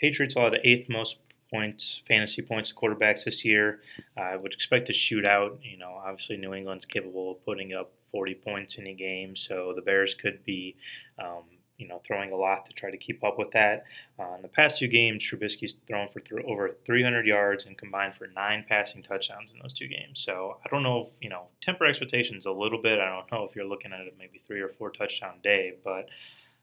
Patriots 0.00 0.34
allowed 0.34 0.54
the 0.54 0.68
eighth 0.68 0.88
most 0.88 1.18
points, 1.52 2.02
fantasy 2.08 2.42
points 2.42 2.70
to 2.70 2.74
quarterbacks 2.74 3.26
this 3.26 3.44
year. 3.44 3.82
I 4.16 4.34
would 4.34 4.52
expect 4.52 4.88
to 4.88 4.92
shoot 4.92 5.28
out. 5.28 5.60
You 5.62 5.78
know, 5.78 5.92
obviously 6.04 6.36
New 6.36 6.52
England's 6.52 6.84
capable 6.84 7.30
of 7.30 7.44
putting 7.44 7.74
up 7.74 7.92
40 8.10 8.34
points 8.34 8.74
in 8.74 8.88
a 8.88 8.92
game, 8.92 9.36
so 9.36 9.72
the 9.72 9.82
Bears 9.82 10.16
could 10.16 10.44
be, 10.44 10.74
um, 11.22 11.44
you 11.78 11.86
know, 11.86 12.00
throwing 12.06 12.32
a 12.32 12.36
lot 12.36 12.66
to 12.66 12.72
try 12.72 12.90
to 12.90 12.96
keep 12.96 13.22
up 13.22 13.38
with 13.38 13.50
that. 13.52 13.84
Uh, 14.18 14.34
in 14.36 14.42
the 14.42 14.48
past 14.48 14.78
two 14.78 14.88
games, 14.88 15.22
Trubisky's 15.22 15.74
thrown 15.86 16.08
for 16.12 16.20
th- 16.20 16.44
over 16.46 16.76
300 16.86 17.26
yards 17.26 17.66
and 17.66 17.76
combined 17.76 18.14
for 18.14 18.28
nine 18.28 18.64
passing 18.68 19.02
touchdowns 19.02 19.52
in 19.52 19.58
those 19.60 19.74
two 19.74 19.88
games. 19.88 20.20
So 20.20 20.58
I 20.64 20.68
don't 20.70 20.82
know 20.82 21.02
if, 21.02 21.08
you 21.20 21.28
know, 21.28 21.48
temper 21.60 21.86
expectations 21.86 22.46
a 22.46 22.50
little 22.50 22.80
bit. 22.80 22.98
I 22.98 23.08
don't 23.08 23.30
know 23.30 23.44
if 23.44 23.54
you're 23.54 23.66
looking 23.66 23.92
at 23.92 24.00
a 24.00 24.10
maybe 24.18 24.42
three 24.46 24.60
or 24.60 24.70
four 24.78 24.90
touchdown 24.90 25.34
day, 25.42 25.74
but 25.84 26.08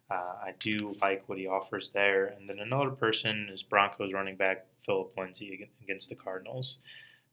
uh, 0.10 0.36
I 0.44 0.54
do 0.60 0.96
like 1.02 1.24
what 1.28 1.38
he 1.38 1.48
offers 1.48 1.92
there. 1.94 2.28
And 2.28 2.50
then 2.50 2.60
another 2.60 2.92
person 2.92 3.50
is 3.54 3.64
Broncos 3.64 4.14
running 4.14 4.36
back 4.36 4.66
Phillip 4.86 5.14
Lindsay 5.18 5.70
against 5.82 6.10
the 6.10 6.16
Cardinals. 6.16 6.78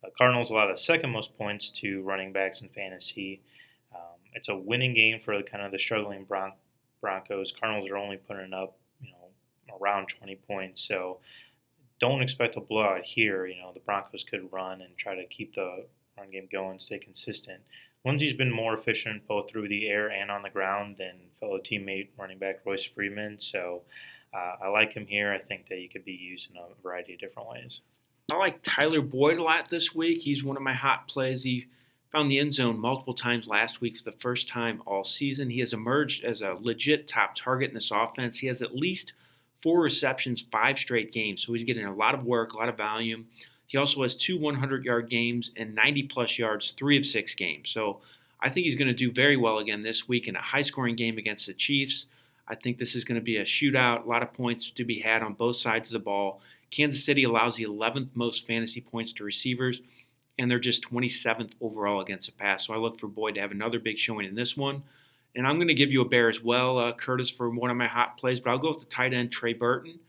Uh, 0.04 0.08
Cardinals 0.16 0.50
allow 0.50 0.70
the 0.70 0.78
second 0.78 1.10
most 1.10 1.36
points 1.36 1.70
to 1.70 2.02
running 2.02 2.32
backs 2.32 2.60
in 2.60 2.68
fantasy. 2.68 3.40
Um, 3.94 4.18
it's 4.34 4.48
a 4.48 4.56
winning 4.56 4.94
game 4.94 5.20
for 5.24 5.42
kind 5.42 5.64
of 5.64 5.72
the 5.72 5.78
struggling 5.78 6.24
Bron- 6.24 6.52
Broncos. 7.00 7.52
Cardinals 7.58 7.90
are 7.90 7.96
only 7.96 8.16
putting 8.16 8.52
up, 8.52 8.76
you 9.00 9.10
know, 9.10 9.76
around 9.80 10.08
20 10.08 10.36
points. 10.46 10.82
So 10.82 11.18
don't 12.00 12.22
expect 12.22 12.56
a 12.56 12.60
blowout 12.60 13.02
here. 13.04 13.46
You 13.46 13.60
know, 13.60 13.72
the 13.72 13.80
Broncos 13.80 14.24
could 14.24 14.52
run 14.52 14.80
and 14.80 14.96
try 14.96 15.14
to 15.14 15.26
keep 15.26 15.54
the 15.54 15.84
run 16.18 16.30
game 16.30 16.48
going, 16.50 16.80
stay 16.80 16.98
consistent. 16.98 17.60
Lindsay's 18.04 18.32
been 18.32 18.52
more 18.52 18.74
efficient 18.74 19.26
both 19.28 19.50
through 19.50 19.68
the 19.68 19.88
air 19.88 20.10
and 20.10 20.30
on 20.30 20.42
the 20.42 20.50
ground 20.50 20.96
than 20.98 21.16
fellow 21.38 21.58
teammate 21.58 22.08
running 22.18 22.38
back 22.38 22.60
Royce 22.64 22.84
Freeman. 22.84 23.38
So 23.38 23.82
uh, 24.32 24.56
I 24.64 24.68
like 24.68 24.92
him 24.92 25.06
here. 25.06 25.32
I 25.32 25.38
think 25.38 25.68
that 25.68 25.78
he 25.78 25.88
could 25.88 26.04
be 26.04 26.12
used 26.12 26.50
in 26.50 26.56
a 26.56 26.82
variety 26.82 27.14
of 27.14 27.20
different 27.20 27.48
ways. 27.50 27.80
I 28.32 28.36
like 28.36 28.62
Tyler 28.62 29.02
Boyd 29.02 29.38
a 29.38 29.42
lot 29.42 29.68
this 29.70 29.94
week. 29.94 30.22
He's 30.22 30.44
one 30.44 30.56
of 30.56 30.62
my 30.62 30.72
hot 30.72 31.08
plays. 31.08 31.42
He 31.42 31.66
found 32.12 32.30
the 32.30 32.38
end 32.38 32.54
zone 32.54 32.78
multiple 32.78 33.14
times 33.14 33.46
last 33.46 33.80
week 33.80 33.96
for 33.96 34.04
the 34.04 34.16
first 34.18 34.48
time 34.48 34.82
all 34.86 35.04
season. 35.04 35.50
He 35.50 35.60
has 35.60 35.72
emerged 35.72 36.24
as 36.24 36.40
a 36.40 36.56
legit 36.60 37.06
top 37.06 37.36
target 37.36 37.68
in 37.68 37.74
this 37.74 37.90
offense. 37.92 38.38
He 38.38 38.48
has 38.48 38.62
at 38.62 38.74
least 38.74 39.12
four 39.62 39.80
receptions, 39.80 40.44
five 40.50 40.78
straight 40.78 41.12
games. 41.12 41.44
So 41.44 41.52
he's 41.52 41.64
getting 41.64 41.84
a 41.84 41.94
lot 41.94 42.14
of 42.14 42.24
work, 42.24 42.52
a 42.52 42.56
lot 42.56 42.68
of 42.68 42.76
volume. 42.76 43.26
He 43.66 43.78
also 43.78 44.02
has 44.02 44.16
two 44.16 44.38
100 44.38 44.84
yard 44.84 45.08
games 45.08 45.52
and 45.56 45.74
90 45.74 46.04
plus 46.04 46.38
yards, 46.38 46.74
three 46.76 46.98
of 46.98 47.06
six 47.06 47.34
games. 47.34 47.70
So 47.70 48.00
I 48.40 48.48
think 48.48 48.64
he's 48.64 48.76
going 48.76 48.88
to 48.88 48.94
do 48.94 49.12
very 49.12 49.36
well 49.36 49.58
again 49.58 49.82
this 49.82 50.08
week 50.08 50.26
in 50.26 50.34
a 50.34 50.40
high 50.40 50.62
scoring 50.62 50.96
game 50.96 51.18
against 51.18 51.46
the 51.46 51.54
Chiefs. 51.54 52.06
I 52.48 52.56
think 52.56 52.78
this 52.78 52.96
is 52.96 53.04
going 53.04 53.20
to 53.20 53.24
be 53.24 53.36
a 53.36 53.44
shootout, 53.44 54.04
a 54.04 54.08
lot 54.08 54.24
of 54.24 54.32
points 54.32 54.70
to 54.70 54.84
be 54.84 55.00
had 55.00 55.22
on 55.22 55.34
both 55.34 55.56
sides 55.56 55.88
of 55.88 55.92
the 55.92 56.00
ball. 56.00 56.40
Kansas 56.72 57.04
City 57.04 57.22
allows 57.22 57.56
the 57.56 57.64
11th 57.64 58.08
most 58.14 58.46
fantasy 58.46 58.80
points 58.80 59.12
to 59.14 59.24
receivers, 59.24 59.80
and 60.40 60.50
they're 60.50 60.58
just 60.58 60.90
27th 60.90 61.52
overall 61.60 62.00
against 62.00 62.26
the 62.26 62.32
pass. 62.32 62.66
So 62.66 62.72
I 62.72 62.78
look 62.78 62.98
for 62.98 63.08
Boyd 63.08 63.34
to 63.34 63.42
have 63.42 63.50
another 63.50 63.78
big 63.78 63.98
showing 63.98 64.26
in 64.26 64.34
this 64.34 64.56
one. 64.56 64.82
And 65.36 65.46
I'm 65.46 65.56
going 65.56 65.68
to 65.68 65.74
give 65.74 65.92
you 65.92 66.00
a 66.00 66.08
bear 66.08 66.30
as 66.30 66.42
well, 66.42 66.78
uh, 66.78 66.92
Curtis, 66.94 67.30
for 67.30 67.50
one 67.50 67.70
of 67.70 67.76
my 67.76 67.86
hot 67.86 68.16
plays, 68.16 68.40
but 68.40 68.50
I'll 68.50 68.58
go 68.58 68.70
with 68.70 68.80
the 68.80 68.86
tight 68.86 69.12
end, 69.12 69.30
Trey 69.30 69.52
Burton. 69.52 70.00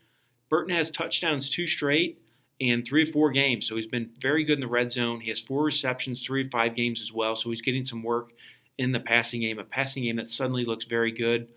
Burton 0.48 0.74
has 0.74 0.90
touchdowns 0.90 1.50
two 1.50 1.66
straight 1.66 2.18
in 2.58 2.82
three 2.82 3.08
or 3.08 3.12
four 3.12 3.30
games. 3.30 3.68
So 3.68 3.76
he's 3.76 3.86
been 3.86 4.10
very 4.20 4.42
good 4.42 4.54
in 4.54 4.60
the 4.60 4.66
red 4.66 4.90
zone. 4.90 5.20
He 5.20 5.28
has 5.28 5.40
four 5.40 5.64
receptions, 5.64 6.24
three 6.24 6.46
or 6.46 6.48
five 6.48 6.74
games 6.74 7.02
as 7.02 7.12
well. 7.12 7.36
So 7.36 7.50
he's 7.50 7.60
getting 7.60 7.84
some 7.84 8.02
work 8.02 8.30
in 8.78 8.92
the 8.92 9.00
passing 9.00 9.42
game, 9.42 9.58
a 9.58 9.64
passing 9.64 10.02
game 10.04 10.16
that 10.16 10.30
suddenly 10.30 10.64
looks 10.64 10.86
very 10.86 11.12
good. 11.12 11.48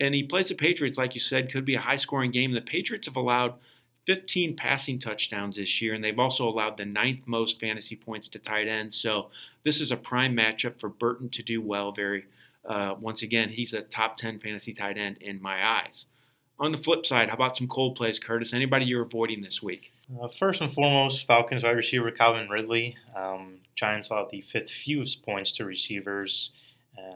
And 0.00 0.14
he 0.14 0.22
plays 0.22 0.48
the 0.48 0.54
Patriots, 0.54 0.98
like 0.98 1.14
you 1.14 1.20
said, 1.20 1.50
could 1.50 1.64
be 1.64 1.76
a 1.76 1.80
high 1.80 1.96
scoring 1.96 2.30
game. 2.30 2.52
The 2.52 2.60
Patriots 2.60 3.06
have 3.06 3.16
allowed 3.16 3.54
15 4.06 4.56
passing 4.56 4.98
touchdowns 4.98 5.56
this 5.56 5.80
year, 5.80 5.94
and 5.94 6.02
they've 6.02 6.18
also 6.18 6.48
allowed 6.48 6.76
the 6.76 6.84
ninth 6.84 7.26
most 7.26 7.60
fantasy 7.60 7.96
points 7.96 8.28
to 8.28 8.38
tight 8.38 8.68
ends. 8.68 8.96
So 8.96 9.30
this 9.64 9.80
is 9.80 9.90
a 9.90 9.96
prime 9.96 10.36
matchup 10.36 10.80
for 10.80 10.88
Burton 10.88 11.28
to 11.30 11.42
do 11.42 11.60
well. 11.60 11.92
Very, 11.92 12.24
uh, 12.68 12.94
once 13.00 13.22
again, 13.22 13.50
he's 13.50 13.72
a 13.72 13.82
top 13.82 14.16
10 14.16 14.40
fantasy 14.40 14.72
tight 14.72 14.98
end 14.98 15.18
in 15.20 15.40
my 15.40 15.64
eyes. 15.64 16.06
On 16.58 16.72
the 16.72 16.78
flip 16.78 17.06
side, 17.06 17.28
how 17.28 17.34
about 17.34 17.56
some 17.56 17.68
cold 17.68 17.96
plays, 17.96 18.18
Curtis? 18.18 18.52
Anybody 18.52 18.84
you're 18.84 19.02
avoiding 19.02 19.40
this 19.40 19.62
week? 19.62 19.92
Uh, 20.20 20.28
first 20.38 20.60
and 20.60 20.72
foremost, 20.72 21.26
Falcons 21.26 21.64
wide 21.64 21.70
receiver 21.70 22.10
Calvin 22.10 22.48
Ridley. 22.48 22.96
Um, 23.16 23.58
Giants 23.76 24.10
allowed 24.10 24.30
the 24.30 24.42
fifth 24.42 24.70
fewest 24.84 25.22
points 25.24 25.52
to 25.52 25.64
receivers. 25.64 26.50
Uh, 26.98 27.14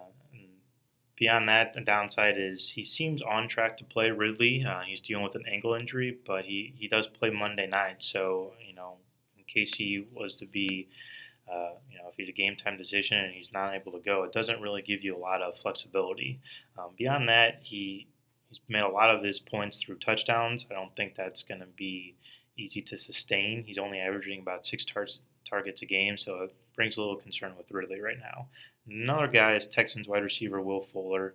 beyond 1.17 1.49
that, 1.49 1.75
the 1.75 1.81
downside 1.81 2.35
is 2.39 2.69
he 2.69 2.85
seems 2.85 3.23
on 3.23 3.49
track 3.49 3.79
to 3.79 3.85
play 3.85 4.11
Ridley. 4.11 4.65
Uh, 4.69 4.81
he's 4.87 5.01
dealing 5.01 5.25
with 5.25 5.35
an 5.35 5.45
ankle 5.51 5.75
injury, 5.75 6.19
but 6.27 6.45
he, 6.45 6.75
he 6.77 6.89
does 6.89 7.07
play 7.07 7.31
Monday 7.31 7.67
night. 7.67 7.97
So, 7.99 8.53
you 8.67 8.75
know, 8.75 8.97
in 9.39 9.45
case 9.45 9.75
he 9.75 10.07
was 10.13 10.37
to 10.37 10.47
be, 10.47 10.89
uh, 11.51 11.71
you 11.91 11.99
know, 11.99 12.09
if 12.09 12.15
he's 12.17 12.29
a 12.29 12.33
game 12.33 12.57
time 12.57 12.77
decision 12.77 13.19
and 13.19 13.33
he's 13.33 13.51
not 13.53 13.75
able 13.75 13.93
to 13.93 14.01
go, 14.01 14.25
it 14.25 14.33
doesn't 14.33 14.61
really 14.61 14.83
give 14.83 15.03
you 15.03 15.17
a 15.17 15.19
lot 15.19 15.43
of 15.43 15.57
flexibility. 15.59 16.41
Um, 16.79 16.91
beyond 16.99 17.29
that, 17.29 17.61
he 17.63 18.09
he's 18.49 18.61
made 18.69 18.81
a 18.81 18.89
lot 18.89 19.15
of 19.15 19.23
his 19.23 19.41
points 19.41 19.79
through 19.79 19.97
touchdowns. 19.97 20.67
I 20.71 20.75
don't 20.75 20.95
think 20.97 21.15
that's 21.17 21.43
going 21.43 21.61
to 21.61 21.67
be 21.67 22.15
easy 22.57 22.83
to 22.83 22.99
sustain. 22.99 23.65
He's 23.65 23.79
only 23.79 23.99
averaging 23.99 24.41
about 24.41 24.67
six 24.67 24.85
tar- 24.85 25.07
targets 25.49 25.83
a 25.83 25.87
game, 25.87 26.17
so 26.17 26.43
it 26.43 26.55
brings 26.75 26.97
a 26.97 27.01
little 27.01 27.17
concern 27.17 27.55
with 27.57 27.71
Ridley 27.71 28.01
right 28.01 28.19
now. 28.19 28.47
Another 28.89 29.27
guy 29.27 29.55
is 29.55 29.67
Texans 29.67 30.07
wide 30.07 30.23
receiver 30.23 30.61
Will 30.61 30.87
Fuller 30.93 31.35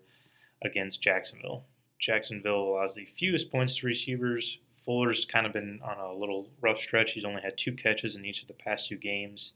against 0.63 1.01
Jacksonville. 1.01 1.65
Jacksonville 1.99 2.63
allows 2.63 2.95
the 2.95 3.07
fewest 3.17 3.51
points 3.51 3.77
to 3.77 3.87
receivers. 3.87 4.57
Fuller's 4.85 5.25
kind 5.25 5.45
of 5.45 5.53
been 5.53 5.79
on 5.83 5.97
a 5.99 6.13
little 6.13 6.47
rough 6.61 6.79
stretch. 6.79 7.11
He's 7.11 7.25
only 7.25 7.41
had 7.41 7.57
two 7.57 7.73
catches 7.73 8.15
in 8.15 8.25
each 8.25 8.41
of 8.41 8.47
the 8.47 8.53
past 8.53 8.87
two 8.87 8.97
games. 8.97 9.51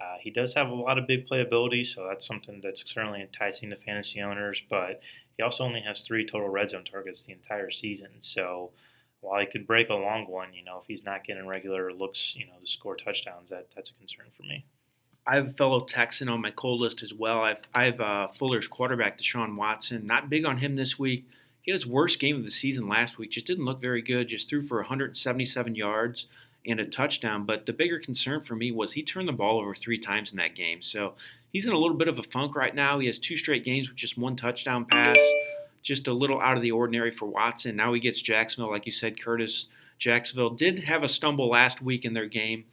Uh, 0.00 0.16
he 0.20 0.30
does 0.30 0.52
have 0.54 0.68
a 0.68 0.74
lot 0.74 0.98
of 0.98 1.06
big 1.06 1.28
playability, 1.28 1.86
so 1.86 2.06
that's 2.06 2.26
something 2.26 2.60
that's 2.62 2.82
certainly 2.86 3.22
enticing 3.22 3.70
to 3.70 3.76
fantasy 3.76 4.20
owners. 4.20 4.60
But 4.68 5.00
he 5.36 5.42
also 5.42 5.64
only 5.64 5.80
has 5.82 6.00
three 6.00 6.26
total 6.26 6.48
red 6.48 6.70
zone 6.70 6.84
targets 6.84 7.24
the 7.24 7.32
entire 7.32 7.70
season. 7.70 8.10
So 8.20 8.72
while 9.20 9.40
he 9.40 9.46
could 9.46 9.66
break 9.66 9.88
a 9.88 9.94
long 9.94 10.26
one, 10.26 10.52
you 10.52 10.64
know, 10.64 10.80
if 10.80 10.86
he's 10.86 11.04
not 11.04 11.24
getting 11.24 11.46
regular 11.46 11.92
looks, 11.92 12.34
you 12.34 12.46
know, 12.46 12.58
to 12.60 12.68
score 12.68 12.96
touchdowns, 12.96 13.50
that 13.50 13.68
that's 13.74 13.90
a 13.90 13.94
concern 13.94 14.26
for 14.36 14.42
me. 14.42 14.64
I 15.26 15.36
have 15.36 15.48
a 15.48 15.52
fellow 15.52 15.80
Texan 15.80 16.28
on 16.28 16.40
my 16.40 16.50
cold 16.50 16.80
list 16.80 17.02
as 17.02 17.12
well. 17.12 17.40
I've 17.40 17.58
I 17.74 17.84
have 17.84 18.00
uh, 18.00 18.28
Fuller's 18.28 18.66
quarterback 18.66 19.20
Deshaun 19.20 19.56
Watson. 19.56 20.06
Not 20.06 20.30
big 20.30 20.44
on 20.44 20.58
him 20.58 20.76
this 20.76 20.98
week. 20.98 21.24
He 21.62 21.72
had 21.72 21.80
his 21.80 21.86
worst 21.86 22.20
game 22.20 22.36
of 22.36 22.44
the 22.44 22.50
season 22.50 22.88
last 22.88 23.18
week. 23.18 23.32
Just 23.32 23.46
didn't 23.46 23.64
look 23.64 23.80
very 23.80 24.02
good. 24.02 24.28
Just 24.28 24.48
threw 24.48 24.66
for 24.66 24.78
177 24.78 25.74
yards 25.74 26.26
and 26.64 26.78
a 26.78 26.86
touchdown. 26.86 27.44
But 27.44 27.66
the 27.66 27.72
bigger 27.72 27.98
concern 27.98 28.42
for 28.42 28.54
me 28.54 28.70
was 28.70 28.92
he 28.92 29.02
turned 29.02 29.28
the 29.28 29.32
ball 29.32 29.58
over 29.58 29.74
three 29.74 29.98
times 29.98 30.30
in 30.30 30.36
that 30.36 30.54
game. 30.54 30.80
So 30.80 31.14
he's 31.52 31.66
in 31.66 31.72
a 31.72 31.78
little 31.78 31.96
bit 31.96 32.08
of 32.08 32.18
a 32.20 32.22
funk 32.22 32.54
right 32.54 32.74
now. 32.74 33.00
He 33.00 33.08
has 33.08 33.18
two 33.18 33.36
straight 33.36 33.64
games 33.64 33.88
with 33.88 33.96
just 33.96 34.16
one 34.16 34.36
touchdown 34.36 34.84
pass 34.84 35.16
just 35.86 36.08
a 36.08 36.12
little 36.12 36.40
out 36.40 36.56
of 36.56 36.62
the 36.62 36.72
ordinary 36.72 37.12
for 37.12 37.26
Watson. 37.26 37.76
Now 37.76 37.94
he 37.94 38.00
gets 38.00 38.20
Jacksonville, 38.20 38.72
like 38.72 38.86
you 38.86 38.92
said, 38.92 39.22
Curtis. 39.22 39.66
Jacksonville 39.98 40.50
did 40.50 40.84
have 40.84 41.04
a 41.04 41.08
stumble 41.08 41.48
last 41.48 41.80
week 41.80 42.04
in 42.04 42.12
their 42.12 42.26
game, 42.26 42.64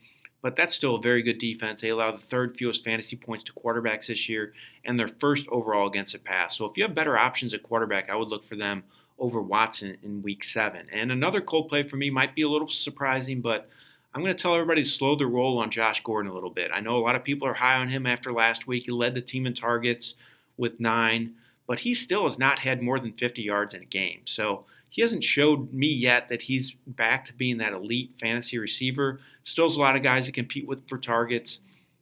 but 0.43 0.55
that's 0.55 0.75
still 0.75 0.95
a 0.95 1.01
very 1.01 1.23
good 1.23 1.39
defense. 1.39 1.81
They 1.81 1.89
allow 1.89 2.11
the 2.11 2.21
third 2.21 2.55
fewest 2.55 2.83
fantasy 2.83 3.15
points 3.15 3.45
to 3.45 3.53
quarterbacks 3.53 4.05
this 4.05 4.29
year 4.29 4.53
and 4.85 4.99
their 4.99 5.07
first 5.07 5.47
overall 5.47 5.87
against 5.87 6.13
the 6.13 6.19
pass. 6.19 6.57
So 6.57 6.65
if 6.65 6.77
you 6.77 6.83
have 6.83 6.93
better 6.93 7.17
options 7.17 7.55
at 7.55 7.63
quarterback, 7.63 8.11
I 8.11 8.15
would 8.15 8.27
look 8.27 8.47
for 8.47 8.55
them 8.55 8.83
over 9.17 9.41
Watson 9.41 9.97
in 10.03 10.21
week 10.21 10.43
seven. 10.43 10.85
And 10.91 11.11
another 11.11 11.41
cold 11.41 11.69
play 11.69 11.81
for 11.81 11.95
me 11.95 12.11
might 12.11 12.35
be 12.35 12.43
a 12.43 12.49
little 12.49 12.69
surprising, 12.69 13.41
but 13.41 13.67
I'm 14.13 14.21
going 14.21 14.35
to 14.35 14.39
tell 14.39 14.53
everybody 14.53 14.83
to 14.83 14.89
slow 14.89 15.15
the 15.15 15.25
roll 15.25 15.57
on 15.57 15.71
Josh 15.71 16.03
Gordon 16.03 16.29
a 16.29 16.35
little 16.35 16.51
bit. 16.51 16.69
I 16.71 16.81
know 16.81 16.97
a 16.97 16.99
lot 16.99 17.15
of 17.15 17.23
people 17.23 17.47
are 17.47 17.55
high 17.55 17.77
on 17.77 17.89
him 17.89 18.05
after 18.05 18.31
last 18.31 18.67
week. 18.67 18.83
He 18.83 18.91
led 18.91 19.15
the 19.15 19.21
team 19.21 19.47
in 19.47 19.55
targets 19.55 20.13
with 20.55 20.79
nine 20.79 21.33
but 21.67 21.79
he 21.79 21.95
still 21.95 22.25
has 22.25 22.37
not 22.37 22.59
had 22.59 22.81
more 22.81 22.99
than 22.99 23.13
50 23.13 23.41
yards 23.41 23.73
in 23.73 23.81
a 23.81 23.85
game. 23.85 24.21
So 24.25 24.65
he 24.93 25.01
hasn't 25.01 25.23
showed 25.23 25.73
me 25.73 25.87
yet 25.87 26.29
that 26.29 26.43
he's 26.43 26.75
back 26.85 27.25
to 27.25 27.33
being 27.33 27.57
that 27.57 27.73
elite 27.73 28.11
fantasy 28.21 28.59
receiver. 28.59 29.19
Still 29.43 29.67
has 29.67 29.75
a 29.75 29.79
lot 29.79 29.95
of 29.95 30.03
guys 30.03 30.27
to 30.27 30.31
compete 30.31 30.67
with 30.67 30.87
for 30.87 30.99
targets. 30.99 31.57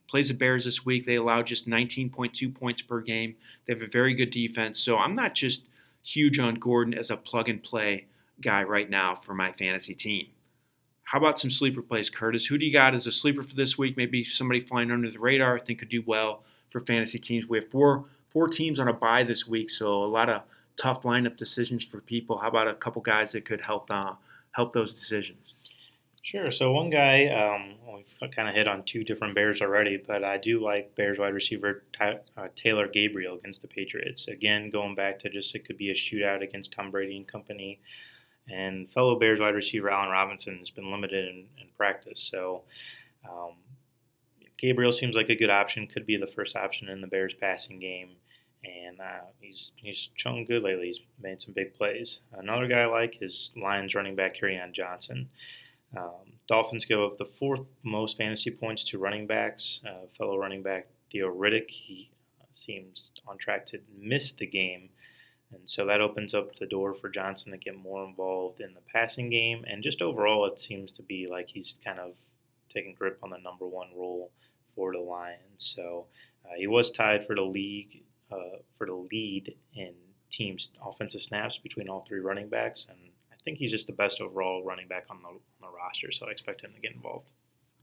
Plays 0.10 0.27
the 0.27 0.33
Bears 0.33 0.65
this 0.65 0.83
week. 0.83 1.05
They 1.05 1.15
allow 1.15 1.41
just 1.41 1.69
19.2 1.69 2.53
points 2.53 2.81
per 2.81 3.00
game. 3.00 3.36
They 3.65 3.71
have 3.71 3.81
a 3.81 3.88
very 3.88 4.13
good 4.13 4.29
defense. 4.29 4.77
So 4.81 4.98
I'm 4.98 5.15
not 5.15 5.36
just 5.36 5.62
huge 6.03 6.38
on 6.38 6.55
Gordon 6.55 6.93
as 6.93 7.10
a 7.10 7.15
plug 7.15 7.48
and 7.48 7.63
play 7.63 8.07
guy 8.41 8.62
right 8.62 8.89
now 8.89 9.15
for 9.15 9.33
my 9.33 9.53
fantasy 9.53 9.95
team. 9.95 10.27
How 11.03 11.17
about 11.17 11.39
some 11.39 11.50
sleeper 11.50 11.81
plays, 11.81 12.10
Curtis? 12.10 12.48
Who 12.48 12.57
do 12.57 12.65
you 12.65 12.74
got 12.74 12.93
as 12.93 13.07
a 13.07 13.13
sleeper 13.13 13.43
for 13.43 13.55
this 13.55 13.77
week? 13.77 13.95
Maybe 13.95 14.25
somebody 14.25 14.60
flying 14.60 14.91
under 14.91 15.10
the 15.10 15.17
radar 15.17 15.55
I 15.55 15.62
think 15.62 15.79
could 15.79 15.88
do 15.88 16.03
well 16.05 16.43
for 16.69 16.81
fantasy 16.81 17.19
teams. 17.19 17.48
We 17.48 17.60
have 17.60 17.71
four 17.71 18.03
four 18.31 18.50
teams 18.50 18.79
on 18.79 18.89
a 18.89 18.93
bye 18.93 19.24
this 19.24 19.48
week, 19.48 19.69
so 19.69 19.88
a 19.88 20.05
lot 20.05 20.27
of 20.27 20.41
tough 20.77 21.03
lineup 21.03 21.37
decisions 21.37 21.83
for 21.83 22.01
people. 22.01 22.37
How 22.37 22.47
about 22.47 22.67
a 22.67 22.73
couple 22.75 23.01
guys 23.01 23.31
that 23.33 23.45
could 23.45 23.61
help 23.61 23.89
uh, 23.89 24.13
help 24.51 24.73
those 24.73 24.93
decisions? 24.93 25.53
Sure. 26.23 26.51
So 26.51 26.71
one 26.71 26.91
guy, 26.91 27.25
um, 27.27 27.75
we've 27.93 28.31
kind 28.31 28.47
of 28.47 28.53
hit 28.53 28.67
on 28.67 28.83
two 28.83 29.03
different 29.03 29.33
Bears 29.33 29.61
already, 29.61 29.97
but 29.97 30.23
I 30.23 30.37
do 30.37 30.63
like 30.63 30.95
Bears 30.95 31.17
wide 31.17 31.33
receiver 31.33 31.83
Ty, 31.97 32.19
uh, 32.37 32.47
Taylor 32.55 32.87
Gabriel 32.87 33.37
against 33.37 33.63
the 33.63 33.67
Patriots. 33.67 34.27
Again, 34.27 34.69
going 34.69 34.93
back 34.93 35.17
to 35.19 35.29
just 35.29 35.55
it 35.55 35.65
could 35.65 35.77
be 35.77 35.89
a 35.89 35.95
shootout 35.95 36.43
against 36.43 36.73
Tom 36.73 36.91
Brady 36.91 37.17
and 37.17 37.27
company. 37.27 37.79
And 38.47 38.91
fellow 38.91 39.17
Bears 39.17 39.39
wide 39.39 39.55
receiver 39.55 39.89
Allen 39.89 40.09
Robinson 40.09 40.57
has 40.59 40.69
been 40.69 40.91
limited 40.91 41.27
in, 41.27 41.45
in 41.59 41.67
practice. 41.75 42.21
So 42.21 42.63
um, 43.27 43.53
Gabriel 44.59 44.91
seems 44.91 45.15
like 45.15 45.29
a 45.29 45.35
good 45.35 45.49
option, 45.49 45.87
could 45.87 46.05
be 46.05 46.17
the 46.17 46.27
first 46.27 46.55
option 46.55 46.87
in 46.87 47.01
the 47.01 47.07
Bears 47.07 47.33
passing 47.33 47.79
game. 47.79 48.09
And 48.63 49.00
uh, 49.00 49.25
he's 49.39 49.72
he's 49.75 50.10
shown 50.15 50.46
good 50.46 50.62
lately. 50.62 50.88
He's 50.88 51.00
made 51.22 51.41
some 51.41 51.53
big 51.53 51.74
plays. 51.74 52.20
Another 52.34 52.68
guy 52.68 52.82
I 52.82 52.86
like 52.86 53.18
is 53.22 53.51
Lions 53.56 53.96
running 53.96 54.15
back 54.15 54.39
Kerryon 54.39 54.72
Johnson. 54.72 55.30
Um, 55.98 56.34
Dolphins 56.48 56.86
give 56.86 57.00
up 57.00 57.18
the 57.18 57.25
fourth 57.25 57.62
most 57.84 58.18
fantasy 58.18 58.51
points 58.51 58.84
to 58.86 58.98
running 58.98 59.27
backs. 59.27 59.82
Uh, 59.86 60.06
fellow 60.18 60.38
running 60.38 60.62
back 60.62 60.88
Theo 61.12 61.34
Riddick, 61.34 61.70
he 61.70 62.12
seems 62.53 63.10
on 63.27 63.38
track 63.38 63.65
to 63.68 63.80
miss 63.98 64.32
the 64.34 64.46
game. 64.46 64.89
And 65.51 65.62
so 65.65 65.86
that 65.86 66.01
opens 66.01 66.34
up 66.34 66.56
the 66.56 66.65
door 66.65 66.94
for 66.94 67.10
Johnson 67.10 67.51
to 67.51 67.58
get 67.58 67.75
more 67.75 68.06
involved 68.06 68.62
in 68.62 68.74
the 68.74 68.82
passing 68.94 69.30
game. 69.30 69.65
And 69.68 69.84
just 69.84 70.01
overall, 70.01 70.46
it 70.46 70.60
seems 70.60 70.91
to 70.91 71.03
be 71.03 71.27
like 71.30 71.50
he's 71.50 71.75
kind 71.84 72.00
of 72.00 72.13
taking 72.70 72.96
grip 72.96 73.20
on 73.22 73.32
the 73.32 73.38
number 73.38 73.68
one 73.68 73.89
role 73.96 74.32
for 74.75 74.94
the 74.94 75.00
Lions. 75.00 75.39
So 75.58 76.06
uh, 76.46 76.56
he 76.58 76.68
was 76.68 76.91
tied 76.91 77.27
for 77.27 77.36
the 77.36 77.41
league 77.41 78.03
uh, 78.31 78.59
for 78.77 78.88
the 78.88 78.93
lead 78.93 79.55
in 79.75 79.93
teams 80.31 80.69
offensive 80.83 81.21
snaps 81.21 81.57
between 81.57 81.89
all 81.89 82.05
three 82.07 82.19
running 82.19 82.50
backs. 82.50 82.88
And 82.89 82.97
I 83.31 83.35
think 83.43 83.57
he's 83.57 83.71
just 83.71 83.88
the 83.88 83.93
best 83.93 84.21
overall 84.21 84.63
running 84.63 84.88
back 84.88 85.05
on 85.09 85.21
the, 85.21 85.29
on 85.29 85.39
the 85.61 85.67
roster. 85.67 86.11
So 86.11 86.27
I 86.27 86.31
expect 86.31 86.61
him 86.61 86.71
to 86.73 86.79
get 86.79 86.93
involved. 86.93 87.31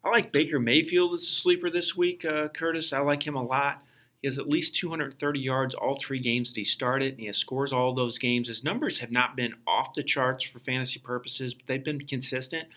I 0.05 0.11
like 0.11 0.33
Baker 0.33 0.61
Mayfield 0.61 1.15
as 1.15 1.23
a 1.23 1.31
sleeper 1.31 1.71
this 1.71 1.97
week, 1.97 2.25
uh, 2.25 2.49
Curtis. 2.49 2.93
I 2.93 3.01
like 3.01 3.27
him 3.27 3.35
a 3.35 3.43
lot. 3.43 3.83
He 4.23 4.29
has 4.29 4.39
at 4.39 4.49
least 4.49 4.75
230 4.77 5.39
yards 5.39 5.75
all 5.75 5.99
three 6.01 6.19
games 6.19 6.51
that 6.51 6.57
he 6.57 6.65
started, 6.65 7.13
and 7.13 7.21
he 7.21 7.27
has 7.27 7.37
scores 7.37 7.73
all 7.73 7.95
those 7.95 8.19
games. 8.19 8.49
His 8.49 8.65
numbers 8.65 8.99
have 8.99 9.13
not 9.13 9.37
been 9.37 9.55
off 9.67 9.95
the 9.95 10.03
charts 10.03 10.45
for 10.45 10.59
fantasy 10.59 10.99
purposes, 10.99 11.55
but 11.55 11.67
they've 11.67 11.85
been 11.85 12.07
consistent. 12.07 12.69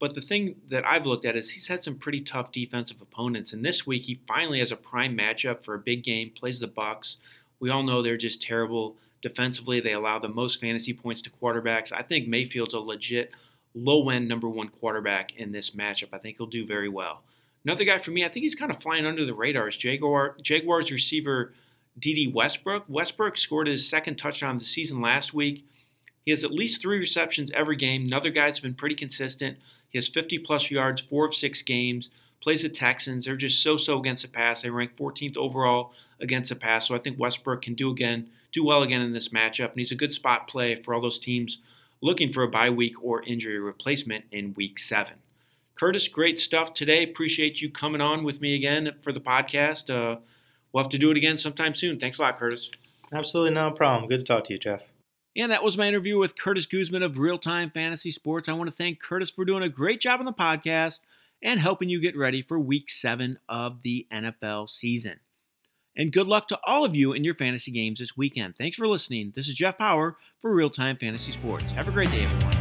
But 0.00 0.14
the 0.14 0.22
thing 0.22 0.56
that 0.70 0.86
I've 0.86 1.04
looked 1.04 1.26
at 1.26 1.36
is 1.36 1.50
he's 1.50 1.66
had 1.66 1.84
some 1.84 1.96
pretty 1.96 2.22
tough 2.22 2.52
defensive 2.52 3.02
opponents, 3.02 3.52
and 3.52 3.64
this 3.64 3.86
week 3.86 4.04
he 4.04 4.20
finally 4.26 4.58
has 4.60 4.72
a 4.72 4.76
prime 4.76 5.16
matchup 5.16 5.62
for 5.62 5.74
a 5.74 5.78
big 5.78 6.02
game. 6.02 6.32
Plays 6.34 6.58
the 6.58 6.68
Bucs. 6.68 7.16
We 7.60 7.68
all 7.68 7.82
know 7.82 8.02
they're 8.02 8.16
just 8.16 8.40
terrible 8.40 8.96
defensively. 9.20 9.78
They 9.78 9.92
allow 9.92 10.18
the 10.18 10.28
most 10.28 10.58
fantasy 10.58 10.94
points 10.94 11.20
to 11.22 11.30
quarterbacks. 11.30 11.92
I 11.92 12.02
think 12.02 12.26
Mayfield's 12.26 12.72
a 12.72 12.78
legit 12.78 13.30
low 13.74 14.08
end 14.08 14.26
number 14.26 14.48
one 14.48 14.68
quarterback 14.68 15.36
in 15.36 15.52
this 15.52 15.70
matchup. 15.70 16.08
I 16.14 16.18
think 16.18 16.38
he'll 16.38 16.46
do 16.46 16.66
very 16.66 16.88
well. 16.88 17.22
Another 17.64 17.84
guy 17.84 17.98
for 17.98 18.10
me, 18.10 18.24
I 18.24 18.28
think 18.28 18.44
he's 18.44 18.54
kind 18.54 18.70
of 18.70 18.80
flying 18.80 19.04
under 19.04 19.26
the 19.26 19.34
radar, 19.34 19.68
is 19.68 19.76
Jaguar, 19.76 20.36
Jaguars 20.42 20.90
receiver 20.90 21.52
Dede 21.98 22.34
Westbrook. 22.34 22.84
Westbrook 22.88 23.36
scored 23.36 23.66
his 23.66 23.86
second 23.86 24.16
touchdown 24.16 24.56
of 24.56 24.60
the 24.60 24.66
season 24.66 25.02
last 25.02 25.34
week. 25.34 25.66
He 26.24 26.30
has 26.30 26.42
at 26.42 26.52
least 26.52 26.80
three 26.80 26.98
receptions 26.98 27.50
every 27.54 27.76
game. 27.76 28.06
Another 28.06 28.30
guy 28.30 28.46
that's 28.46 28.60
been 28.60 28.74
pretty 28.74 28.94
consistent. 28.94 29.58
He 29.90 29.98
has 29.98 30.08
50 30.08 30.38
plus 30.38 30.70
yards, 30.70 31.02
four 31.02 31.26
of 31.26 31.34
six 31.34 31.62
games. 31.62 32.08
Plays 32.40 32.62
the 32.62 32.68
Texans. 32.68 33.26
They're 33.26 33.36
just 33.36 33.62
so-so 33.62 33.98
against 33.98 34.22
the 34.22 34.28
pass. 34.28 34.62
They 34.62 34.70
rank 34.70 34.96
14th 34.96 35.36
overall 35.36 35.92
against 36.20 36.48
the 36.48 36.56
pass. 36.56 36.88
So 36.88 36.94
I 36.94 36.98
think 36.98 37.18
Westbrook 37.18 37.62
can 37.62 37.74
do 37.74 37.90
again, 37.90 38.30
do 38.52 38.64
well 38.64 38.82
again 38.82 39.02
in 39.02 39.12
this 39.12 39.28
matchup, 39.28 39.70
and 39.70 39.78
he's 39.78 39.92
a 39.92 39.96
good 39.96 40.14
spot 40.14 40.48
play 40.48 40.74
for 40.74 40.94
all 40.94 41.02
those 41.02 41.18
teams 41.18 41.58
looking 42.00 42.32
for 42.32 42.42
a 42.42 42.48
bye 42.48 42.70
week 42.70 42.94
or 43.02 43.22
injury 43.22 43.58
replacement 43.58 44.24
in 44.32 44.54
week 44.54 44.78
seven. 44.78 45.14
Curtis, 45.78 46.08
great 46.08 46.38
stuff 46.38 46.74
today. 46.74 47.02
Appreciate 47.02 47.60
you 47.60 47.70
coming 47.70 48.00
on 48.00 48.22
with 48.24 48.40
me 48.40 48.54
again 48.54 48.92
for 49.02 49.12
the 49.12 49.20
podcast. 49.20 49.88
Uh, 49.90 50.20
we'll 50.72 50.84
have 50.84 50.90
to 50.90 50.98
do 50.98 51.10
it 51.10 51.16
again 51.16 51.38
sometime 51.38 51.74
soon. 51.74 51.98
Thanks 51.98 52.18
a 52.18 52.22
lot, 52.22 52.38
Curtis. 52.38 52.70
Absolutely 53.12 53.54
no 53.54 53.70
problem. 53.70 54.08
Good 54.08 54.18
to 54.18 54.24
talk 54.24 54.46
to 54.46 54.52
you, 54.52 54.58
Jeff. 54.58 54.82
And 55.36 55.52
that 55.52 55.62
was 55.62 55.78
my 55.78 55.86
interview 55.86 56.18
with 56.18 56.38
Curtis 56.38 56.66
Guzman 56.66 57.02
of 57.02 57.18
Real 57.18 57.38
Time 57.38 57.70
Fantasy 57.70 58.10
Sports. 58.10 58.48
I 58.48 58.52
want 58.52 58.68
to 58.68 58.74
thank 58.74 59.00
Curtis 59.00 59.30
for 59.30 59.44
doing 59.44 59.62
a 59.62 59.68
great 59.68 60.00
job 60.00 60.18
on 60.18 60.26
the 60.26 60.32
podcast 60.32 61.00
and 61.42 61.60
helping 61.60 61.88
you 61.88 62.00
get 62.00 62.16
ready 62.16 62.42
for 62.42 62.58
week 62.58 62.90
seven 62.90 63.38
of 63.48 63.82
the 63.82 64.06
NFL 64.12 64.68
season. 64.68 65.20
And 65.96 66.12
good 66.12 66.26
luck 66.26 66.48
to 66.48 66.58
all 66.64 66.84
of 66.84 66.94
you 66.94 67.12
in 67.12 67.24
your 67.24 67.34
fantasy 67.34 67.70
games 67.70 68.00
this 68.00 68.16
weekend. 68.16 68.56
Thanks 68.56 68.76
for 68.76 68.86
listening. 68.86 69.32
This 69.34 69.48
is 69.48 69.54
Jeff 69.54 69.78
Power 69.78 70.16
for 70.40 70.54
Real 70.54 70.70
Time 70.70 70.96
Fantasy 70.96 71.32
Sports. 71.32 71.64
Have 71.72 71.88
a 71.88 71.92
great 71.92 72.10
day, 72.10 72.24
everyone. 72.24 72.59